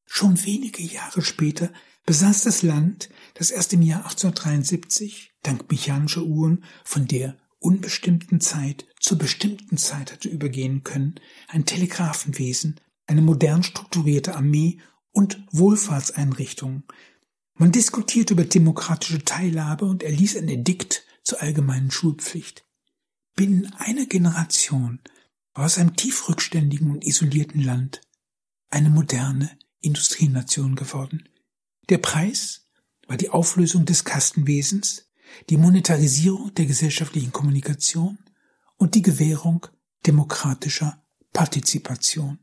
Schon 0.07 0.45
wenige 0.45 0.83
Jahre 0.83 1.23
später 1.23 1.73
besaß 2.07 2.45
das 2.45 2.63
Land, 2.63 3.09
das 3.35 3.51
erst 3.51 3.73
im 3.73 3.83
Jahr 3.83 4.05
1873 4.05 5.33
dank 5.43 5.71
mechanischer 5.71 6.23
Uhren 6.23 6.65
von 6.85 7.07
der 7.07 7.37
unbestimmten 7.59 8.41
Zeit 8.41 8.87
zur 9.05 9.19
bestimmten 9.19 9.77
Zeit 9.77 10.13
hatte 10.13 10.31
übergehen 10.31 10.83
können, 10.83 11.17
ein 11.49 11.67
Telegraphenwesen, 11.67 12.81
eine 13.07 13.21
modern 13.21 13.63
strukturierte 13.63 14.35
Armee 14.35 14.79
und 15.11 15.45
Wohlfahrtseinrichtungen. 15.51 16.85
Man 17.53 17.71
diskutierte 17.71 18.33
über 18.33 18.47
demokratische 18.47 19.23
Teilhabe 19.23 19.85
und 19.85 20.03
erließ 20.03 20.39
ein 20.39 20.49
Edikt 20.49 21.05
zur 21.23 21.43
allgemeinen 21.43 21.91
Schulpflicht. 21.91 22.65
Binnen 23.37 23.71
einer 23.75 24.07
Generation 24.07 25.01
war 25.53 25.67
aus 25.67 25.77
einem 25.77 25.97
tiefrückständigen 25.97 26.91
und 26.91 27.05
isolierten 27.05 27.63
Land 27.63 28.01
eine 28.71 28.89
moderne 28.89 29.51
Industrienation 29.83 30.77
geworden. 30.77 31.29
Der 31.91 31.99
Preis 31.99 32.71
war 33.07 33.19
die 33.19 33.29
Auflösung 33.29 33.85
des 33.85 34.05
Kastenwesens, 34.05 35.11
die 35.51 35.59
Monetarisierung 35.59 36.55
der 36.55 36.65
gesellschaftlichen 36.65 37.33
Kommunikation 37.33 38.19
und 38.77 38.95
die 38.95 39.03
Gewährung 39.03 39.67
demokratischer 40.07 41.03
Partizipation. 41.33 42.39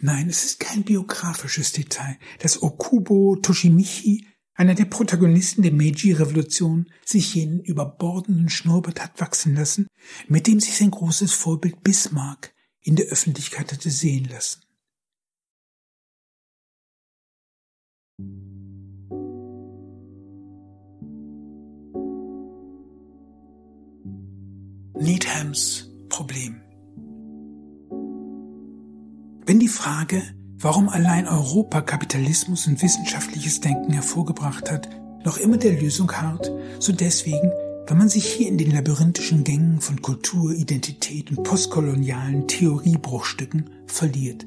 Nein, 0.00 0.28
es 0.28 0.44
ist 0.44 0.60
kein 0.60 0.82
biografisches 0.82 1.72
Detail, 1.72 2.18
dass 2.40 2.62
Okubo 2.62 3.36
Toshimichi, 3.36 4.26
einer 4.54 4.74
der 4.74 4.86
Protagonisten 4.86 5.62
der 5.62 5.72
Meiji-Revolution, 5.72 6.90
sich 7.04 7.34
jenen 7.34 7.60
überbordenden 7.60 8.48
Schnurrbart 8.48 9.00
hat 9.00 9.20
wachsen 9.20 9.54
lassen, 9.54 9.86
mit 10.28 10.46
dem 10.46 10.60
sich 10.60 10.76
sein 10.76 10.90
großes 10.90 11.32
Vorbild 11.32 11.82
Bismarck 11.84 12.52
in 12.80 12.96
der 12.96 13.06
Öffentlichkeit 13.06 13.72
hatte 13.72 13.90
sehen 13.90 14.28
lassen. 14.28 14.62
Needhams 24.98 25.90
Problem. 26.10 26.60
Wenn 29.46 29.58
die 29.58 29.68
Frage, 29.68 30.22
warum 30.58 30.90
allein 30.90 31.26
Europa 31.26 31.80
Kapitalismus 31.80 32.66
und 32.66 32.82
wissenschaftliches 32.82 33.60
Denken 33.60 33.94
hervorgebracht 33.94 34.70
hat, 34.70 34.90
noch 35.24 35.38
immer 35.38 35.56
der 35.56 35.80
Lösung 35.80 36.12
harrt, 36.12 36.52
so 36.78 36.92
deswegen, 36.92 37.50
weil 37.86 37.96
man 37.96 38.10
sich 38.10 38.26
hier 38.26 38.48
in 38.48 38.58
den 38.58 38.70
labyrinthischen 38.70 39.44
Gängen 39.44 39.80
von 39.80 40.02
Kultur, 40.02 40.52
Identität 40.52 41.30
und 41.30 41.42
postkolonialen 41.42 42.46
Theoriebruchstücken 42.46 43.70
verliert. 43.86 44.46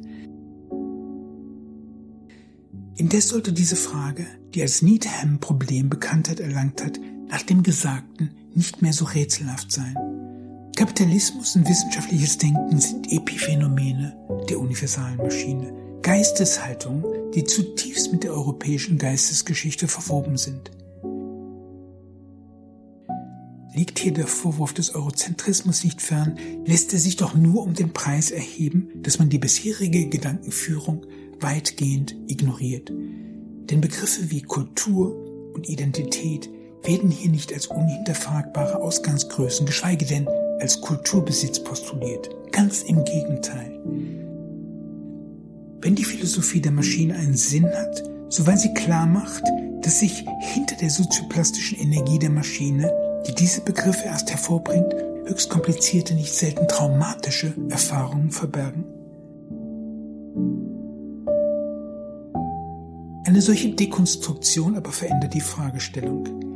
Indes 2.97 3.29
sollte 3.29 3.51
diese 3.51 3.75
Frage, 3.75 4.27
die 4.53 4.61
als 4.61 4.83
Needham-Problem 4.83 5.89
Bekanntheit 5.89 6.39
erlangt 6.39 6.83
hat, 6.83 6.99
nach 7.29 7.41
dem 7.41 7.63
Gesagten 7.63 8.29
nicht 8.53 8.83
mehr 8.83 8.93
so 8.93 9.05
rätselhaft 9.05 9.71
sein. 9.71 9.95
Kapitalismus 10.75 11.55
und 11.55 11.69
wissenschaftliches 11.69 12.37
Denken 12.37 12.81
sind 12.81 13.09
Epiphänomene 13.09 14.13
der 14.49 14.59
universalen 14.59 15.15
Maschine, 15.17 15.71
Geisteshaltungen, 16.01 17.31
die 17.33 17.45
zutiefst 17.45 18.11
mit 18.11 18.23
der 18.23 18.33
europäischen 18.33 18.97
Geistesgeschichte 18.97 19.87
verwoben 19.87 20.35
sind. 20.35 20.71
Liegt 23.73 23.99
hier 23.99 24.13
der 24.13 24.27
Vorwurf 24.27 24.73
des 24.73 24.95
Eurozentrismus 24.95 25.85
nicht 25.85 26.01
fern, 26.01 26.37
lässt 26.65 26.91
er 26.91 26.99
sich 26.99 27.15
doch 27.15 27.35
nur 27.35 27.63
um 27.63 27.73
den 27.73 27.93
Preis 27.93 28.31
erheben, 28.31 28.89
dass 29.01 29.17
man 29.17 29.29
die 29.29 29.39
bisherige 29.39 30.07
Gedankenführung 30.07 31.05
weitgehend 31.39 32.15
ignoriert. 32.27 32.89
Denn 32.89 33.79
Begriffe 33.79 34.29
wie 34.29 34.41
Kultur 34.41 35.53
und 35.53 35.69
Identität 35.69 36.49
werden 36.83 37.11
hier 37.11 37.31
nicht 37.31 37.53
als 37.53 37.67
unhinterfragbare 37.67 38.81
Ausgangsgrößen, 38.81 39.65
geschweige 39.65 40.05
denn 40.05 40.27
als 40.59 40.81
Kulturbesitz 40.81 41.63
postuliert. 41.63 42.29
Ganz 42.51 42.83
im 42.83 43.03
Gegenteil. 43.03 43.79
Wenn 45.81 45.95
die 45.95 46.05
Philosophie 46.05 46.61
der 46.61 46.71
Maschine 46.71 47.15
einen 47.15 47.35
Sinn 47.35 47.65
hat, 47.65 48.03
so 48.29 48.47
weil 48.47 48.57
sie 48.57 48.73
klar 48.73 49.05
macht, 49.05 49.43
dass 49.81 49.99
sich 49.99 50.25
hinter 50.39 50.75
der 50.77 50.89
sozioplastischen 50.89 51.77
Energie 51.79 52.17
der 52.17 52.31
Maschine 52.31 52.91
die 53.27 53.33
diese 53.33 53.61
Begriffe 53.61 54.05
erst 54.05 54.29
hervorbringt, 54.29 54.93
höchst 55.25 55.49
komplizierte, 55.49 56.13
nicht 56.13 56.33
selten 56.33 56.67
traumatische 56.67 57.53
Erfahrungen 57.69 58.31
verbergen. 58.31 58.83
Eine 63.25 63.41
solche 63.41 63.69
Dekonstruktion 63.69 64.77
aber 64.77 64.91
verändert 64.91 65.33
die 65.33 65.41
Fragestellung. 65.41 66.54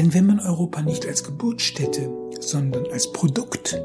Denn 0.00 0.14
wenn 0.14 0.24
man 0.24 0.40
Europa 0.40 0.80
nicht 0.80 1.06
als 1.06 1.24
Geburtsstätte, 1.24 2.10
sondern 2.40 2.86
als 2.90 3.12
Produkt 3.12 3.78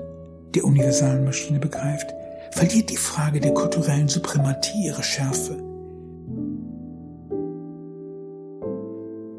der 0.56 0.63
universalen 0.63 1.25
Maschine 1.25 1.60
begreift, 1.60 2.08
verliert 2.51 2.89
die 2.89 2.95
Frage 2.95 3.41
der 3.41 3.54
kulturellen 3.54 4.08
Suprematie 4.08 4.86
ihre 4.86 5.04
Schärfe. 5.04 5.58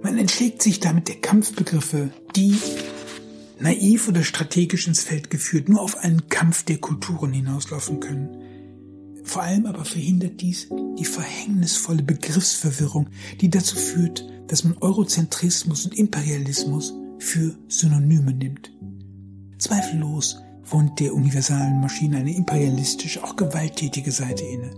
Man 0.02 0.18
entschlägt 0.18 0.60
sich 0.60 0.78
damit 0.78 1.08
der 1.08 1.16
Kampfbegriffe, 1.16 2.10
die, 2.36 2.58
naiv 3.58 4.08
oder 4.08 4.22
strategisch 4.22 4.86
ins 4.86 5.02
Feld 5.02 5.30
geführt, 5.30 5.70
nur 5.70 5.80
auf 5.80 5.96
einen 5.96 6.28
Kampf 6.28 6.62
der 6.62 6.76
Kulturen 6.76 7.32
hinauslaufen 7.32 8.00
können. 8.00 8.36
Vor 9.24 9.40
allem 9.40 9.64
aber 9.64 9.86
verhindert 9.86 10.42
dies 10.42 10.68
die 10.98 11.06
verhängnisvolle 11.06 12.02
Begriffsverwirrung, 12.02 13.08
die 13.40 13.48
dazu 13.48 13.76
führt, 13.76 14.26
dass 14.48 14.64
man 14.64 14.76
Eurozentrismus 14.78 15.86
und 15.86 15.98
Imperialismus 15.98 16.94
für 17.18 17.54
Synonyme 17.68 18.32
nimmt. 18.32 18.72
Zweifellos 19.58 20.40
wohnt 20.64 20.98
der 21.00 21.14
universalen 21.14 21.80
Maschine 21.80 22.18
eine 22.18 22.34
imperialistische, 22.34 23.22
auch 23.22 23.36
gewalttätige 23.36 24.12
Seite 24.12 24.44
inne. 24.44 24.70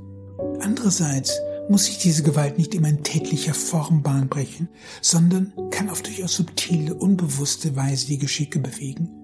Andererseits 0.61 1.39
muss 1.69 1.87
sich 1.87 1.99
diese 1.99 2.23
Gewalt 2.23 2.59
nicht 2.59 2.75
immer 2.75 2.89
in 2.89 3.03
tätlicher 3.03 3.55
Form 3.55 4.03
Bahn 4.03 4.29
brechen, 4.29 4.69
sondern 5.03 5.53
kann 5.71 5.91
auf 5.91 6.03
durchaus 6.03 6.35
subtile, 6.37 6.95
unbewusste 6.95 7.77
Weise 7.77 8.07
die 8.07 8.19
Geschicke 8.19 8.59
bewegen. 8.59 9.18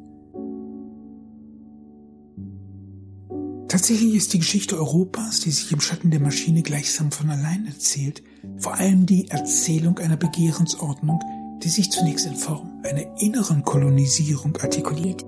Tatsächlich 3.69 4.15
ist 4.15 4.33
die 4.33 4.39
Geschichte 4.39 4.77
Europas, 4.77 5.41
die 5.41 5.51
sich 5.51 5.73
im 5.73 5.81
Schatten 5.81 6.11
der 6.11 6.21
Maschine 6.21 6.63
gleichsam 6.63 7.11
von 7.11 7.31
allein 7.31 7.67
erzählt, 7.67 8.23
vor 8.59 8.75
allem 8.75 9.07
die 9.07 9.29
Erzählung 9.31 9.99
einer 9.99 10.17
Begehrensordnung, 10.17 11.21
die 11.63 11.69
sich 11.69 11.91
zunächst 11.91 12.27
in 12.27 12.37
Form 12.37 12.71
einer 12.85 13.21
inneren 13.21 13.63
Kolonisierung 13.63 14.57
artikuliert. 14.59 15.25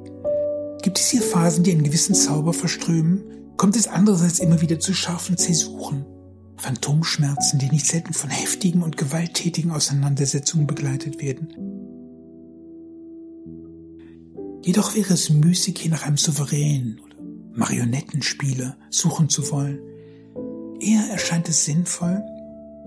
Gibt 0.83 0.99
es 0.99 1.09
hier 1.09 1.22
Phasen, 1.22 1.64
die 1.64 1.72
einen 1.72 1.85
gewissen 1.85 2.14
Zauber 2.14 2.53
verströmen, 2.53 3.25
kommt 3.57 3.77
es 3.77 3.88
andererseits 3.88 4.38
immer 4.38 4.61
wieder 4.61 4.79
zu 4.79 4.94
scharfen 4.94 5.37
Zäsuren 5.38 6.05
Phantomschmerzen, 6.59 7.59
die 7.59 7.68
nicht 7.68 7.87
selten 7.87 8.12
von 8.12 8.31
heftigen 8.31 8.83
und 8.83 8.96
gewalttätigen 8.96 9.70
Auseinandersetzungen 9.70 10.66
begleitet 10.66 11.20
werden. 11.20 11.49
Jedoch 14.62 14.94
wäre 14.94 15.14
es 15.14 15.31
müßig, 15.31 15.79
hier 15.79 15.90
nach 15.90 16.07
einem 16.07 16.16
souveränen 16.16 17.01
oder 17.57 17.66
Marionettenspieler 17.66 18.77
suchen 18.90 19.29
zu 19.29 19.51
wollen. 19.51 19.81
Eher 20.81 21.11
erscheint 21.11 21.49
es 21.49 21.64
sinnvoll, 21.64 22.23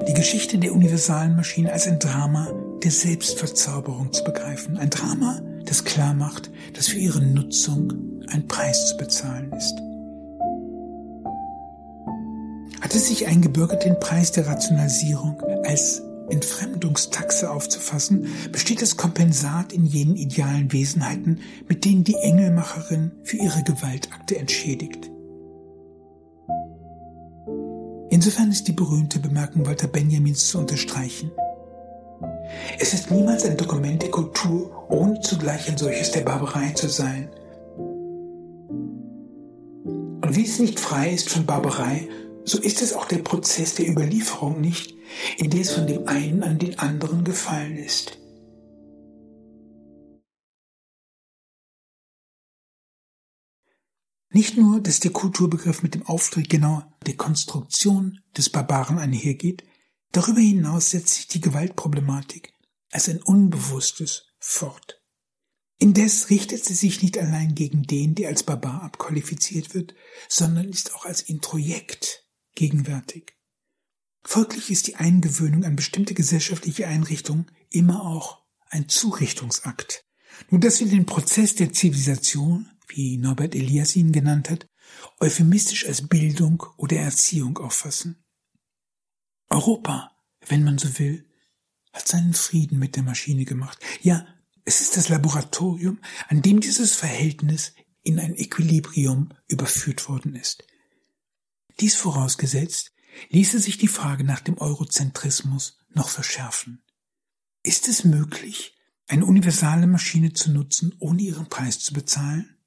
die 0.07 0.13
Geschichte 0.13 0.57
der 0.57 0.73
universalen 0.73 1.35
Maschine 1.35 1.73
als 1.73 1.87
ein 1.87 1.99
Drama 1.99 2.47
der 2.83 2.91
Selbstverzauberung 2.91 4.13
zu 4.13 4.23
begreifen. 4.23 4.77
Ein 4.77 4.89
Drama, 4.89 5.41
das 5.65 5.83
klar 5.83 6.13
macht, 6.13 6.49
dass 6.73 6.87
für 6.87 6.99
ihre 6.99 7.21
Nutzung 7.21 7.91
ein 8.31 8.47
Preis 8.47 8.89
zu 8.89 8.97
bezahlen 8.97 9.51
ist. 9.53 9.75
Hat 12.81 12.95
es 12.95 13.07
sich 13.07 13.27
eingebürgert, 13.27 13.83
den 13.83 13.99
Preis 13.99 14.31
der 14.31 14.47
Rationalisierung 14.47 15.41
als 15.65 16.01
Entfremdungstaxe 16.31 17.49
aufzufassen, 17.49 18.27
besteht 18.51 18.81
das 18.81 18.97
Kompensat 18.97 19.73
in 19.73 19.85
jenen 19.85 20.15
idealen 20.15 20.71
Wesenheiten, 20.71 21.39
mit 21.67 21.85
denen 21.85 22.03
die 22.03 22.15
Engelmacherin 22.15 23.11
für 23.23 23.37
ihre 23.37 23.63
Gewaltakte 23.63 24.37
entschädigt. 24.37 25.09
Insofern 28.09 28.51
ist 28.51 28.67
die 28.67 28.73
berühmte 28.73 29.19
Bemerkung 29.19 29.65
Walter 29.65 29.87
Benjamins 29.87 30.47
zu 30.47 30.57
unterstreichen. 30.57 31.31
Es 32.79 32.93
ist 32.93 33.11
niemals 33.11 33.45
ein 33.45 33.57
Dokument 33.57 34.01
der 34.01 34.11
Kultur, 34.11 34.85
ohne 34.89 35.19
zugleich 35.21 35.69
ein 35.69 35.77
solches 35.77 36.11
der 36.11 36.21
Barbarei 36.21 36.71
zu 36.71 36.89
sein. 36.89 37.29
Und 40.21 40.35
wie 40.35 40.43
es 40.43 40.59
nicht 40.59 40.79
frei 40.79 41.11
ist 41.11 41.29
von 41.29 41.45
Barbarei, 41.45 42.07
so 42.43 42.59
ist 42.59 42.81
es 42.81 42.93
auch 42.93 43.05
der 43.05 43.19
Prozess 43.19 43.75
der 43.75 43.87
Überlieferung 43.87 44.59
nicht, 44.59 44.95
in 45.37 45.49
der 45.49 45.61
es 45.61 45.71
von 45.71 45.87
dem 45.87 46.07
einen 46.07 46.43
an 46.43 46.59
den 46.59 46.79
anderen 46.79 47.23
gefallen 47.23 47.77
ist. 47.77 48.17
Nicht 54.31 54.57
nur, 54.57 54.79
dass 54.79 54.99
der 54.99 55.11
Kulturbegriff 55.11 55.81
mit 55.81 55.95
dem 55.95 56.05
Auftritt 56.05 56.49
genau 56.49 56.83
der 57.05 57.15
Konstruktion 57.15 58.19
des 58.37 58.49
Barbaren 58.49 58.99
einhergeht, 58.99 59.63
darüber 60.11 60.39
hinaus 60.39 60.91
setzt 60.91 61.15
sich 61.15 61.27
die 61.27 61.41
Gewaltproblematik 61.41 62.53
als 62.91 63.09
ein 63.09 63.21
Unbewusstes 63.21 64.27
fort. 64.39 65.01
Indes 65.79 66.29
richtet 66.29 66.63
sie 66.63 66.75
sich 66.75 67.01
nicht 67.01 67.17
allein 67.17 67.55
gegen 67.55 67.83
den, 67.83 68.13
der 68.13 68.29
als 68.29 68.43
Barbar 68.43 68.83
abqualifiziert 68.83 69.73
wird, 69.73 69.95
sondern 70.27 70.69
ist 70.69 70.93
auch 70.93 71.05
als 71.05 71.21
Introjekt 71.21 72.27
gegenwärtig. 72.53 73.38
Folglich 74.31 74.69
ist 74.69 74.85
die 74.85 74.95
Eingewöhnung 74.95 75.63
an 75.63 75.75
bestimmte 75.75 76.13
gesellschaftliche 76.13 76.85
Einrichtungen 76.85 77.49
immer 77.71 78.05
auch 78.05 78.43
ein 78.69 78.87
Zurichtungsakt. 78.87 80.05
Nur 80.51 80.59
dass 80.59 80.79
wir 80.79 80.87
den 80.87 81.07
Prozess 81.07 81.55
der 81.55 81.73
Zivilisation, 81.73 82.69
wie 82.89 83.17
Norbert 83.17 83.55
Elias 83.55 83.95
ihn 83.95 84.11
genannt 84.11 84.51
hat, 84.51 84.67
euphemistisch 85.19 85.87
als 85.87 86.07
Bildung 86.07 86.63
oder 86.77 86.97
Erziehung 86.97 87.57
auffassen. 87.57 88.23
Europa, 89.49 90.11
wenn 90.45 90.63
man 90.63 90.77
so 90.77 90.99
will, 90.99 91.27
hat 91.91 92.07
seinen 92.07 92.35
Frieden 92.35 92.77
mit 92.77 92.97
der 92.97 93.03
Maschine 93.03 93.45
gemacht. 93.45 93.79
Ja, 94.03 94.27
es 94.63 94.81
ist 94.81 94.95
das 94.95 95.09
Laboratorium, 95.09 95.97
an 96.27 96.43
dem 96.43 96.59
dieses 96.59 96.93
Verhältnis 96.95 97.73
in 98.03 98.19
ein 98.19 98.35
Equilibrium 98.35 99.29
überführt 99.47 100.07
worden 100.07 100.35
ist. 100.35 100.67
Dies 101.79 101.95
vorausgesetzt, 101.95 102.91
ließe 103.29 103.59
sich 103.59 103.77
die 103.77 103.87
Frage 103.87 104.23
nach 104.23 104.39
dem 104.39 104.57
Eurozentrismus 104.57 105.77
noch 105.93 106.09
verschärfen. 106.09 106.83
Ist 107.63 107.87
es 107.87 108.03
möglich, 108.03 108.75
eine 109.07 109.25
universale 109.25 109.87
Maschine 109.87 110.33
zu 110.33 110.51
nutzen, 110.51 110.95
ohne 110.99 111.21
ihren 111.21 111.49
Preis 111.49 111.79
zu 111.79 111.93
bezahlen? 111.93 112.57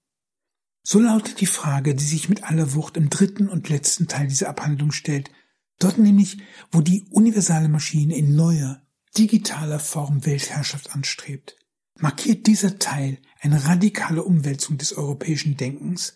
So 0.82 0.98
lautet 0.98 1.40
die 1.40 1.46
Frage, 1.46 1.94
die 1.94 2.04
sich 2.04 2.28
mit 2.28 2.42
aller 2.42 2.74
Wucht 2.74 2.96
im 2.96 3.08
dritten 3.08 3.48
und 3.48 3.68
letzten 3.68 4.08
Teil 4.08 4.26
dieser 4.26 4.48
Abhandlung 4.48 4.90
stellt, 4.90 5.30
dort 5.78 5.98
nämlich, 5.98 6.38
wo 6.72 6.80
die 6.80 7.04
universale 7.10 7.68
Maschine 7.68 8.16
in 8.16 8.34
neuer, 8.34 8.82
digitaler 9.16 9.78
Form 9.78 10.26
Weltherrschaft 10.26 10.92
anstrebt. 10.92 11.56
Markiert 11.98 12.46
dieser 12.46 12.78
Teil 12.78 13.18
eine 13.40 13.64
radikale 13.66 14.24
Umwälzung 14.24 14.78
des 14.78 14.92
europäischen 14.92 15.56
Denkens, 15.56 16.14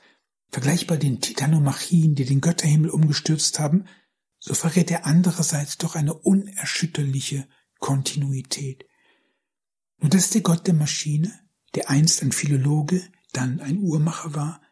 vergleichbar 0.51 0.97
den 0.97 1.20
Titanomachien, 1.20 2.14
die 2.14 2.24
den 2.24 2.41
Götterhimmel 2.41 2.91
umgestürzt 2.91 3.59
haben, 3.59 3.85
so 4.47 4.55
verrät 4.55 4.92
er 4.92 5.07
andererseits 5.07 5.76
doch 5.76 5.97
eine 5.97 6.14
unerschütterliche 6.14 7.49
Kontinuität. 7.80 8.86
Nur 9.99 10.09
dass 10.09 10.30
der 10.30 10.42
Gott 10.42 10.68
der 10.68 10.74
Maschine, 10.74 11.32
der 11.74 11.90
einst 11.90 12.22
ein 12.22 12.30
Philologe, 12.30 13.03
dann 13.32 13.61
ein 13.61 13.78
Uhrmacher 13.78 14.36
war, 14.36 14.62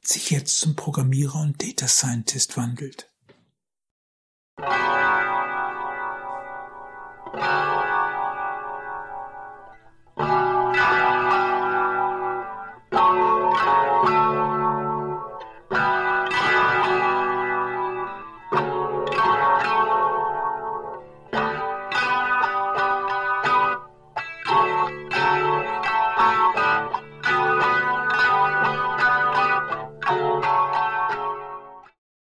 sich 0.00 0.30
jetzt 0.30 0.60
zum 0.60 0.76
Programmierer 0.76 1.40
und 1.40 1.60
Data 1.60 1.88
Scientist 1.88 2.56
wandelt. 2.56 3.10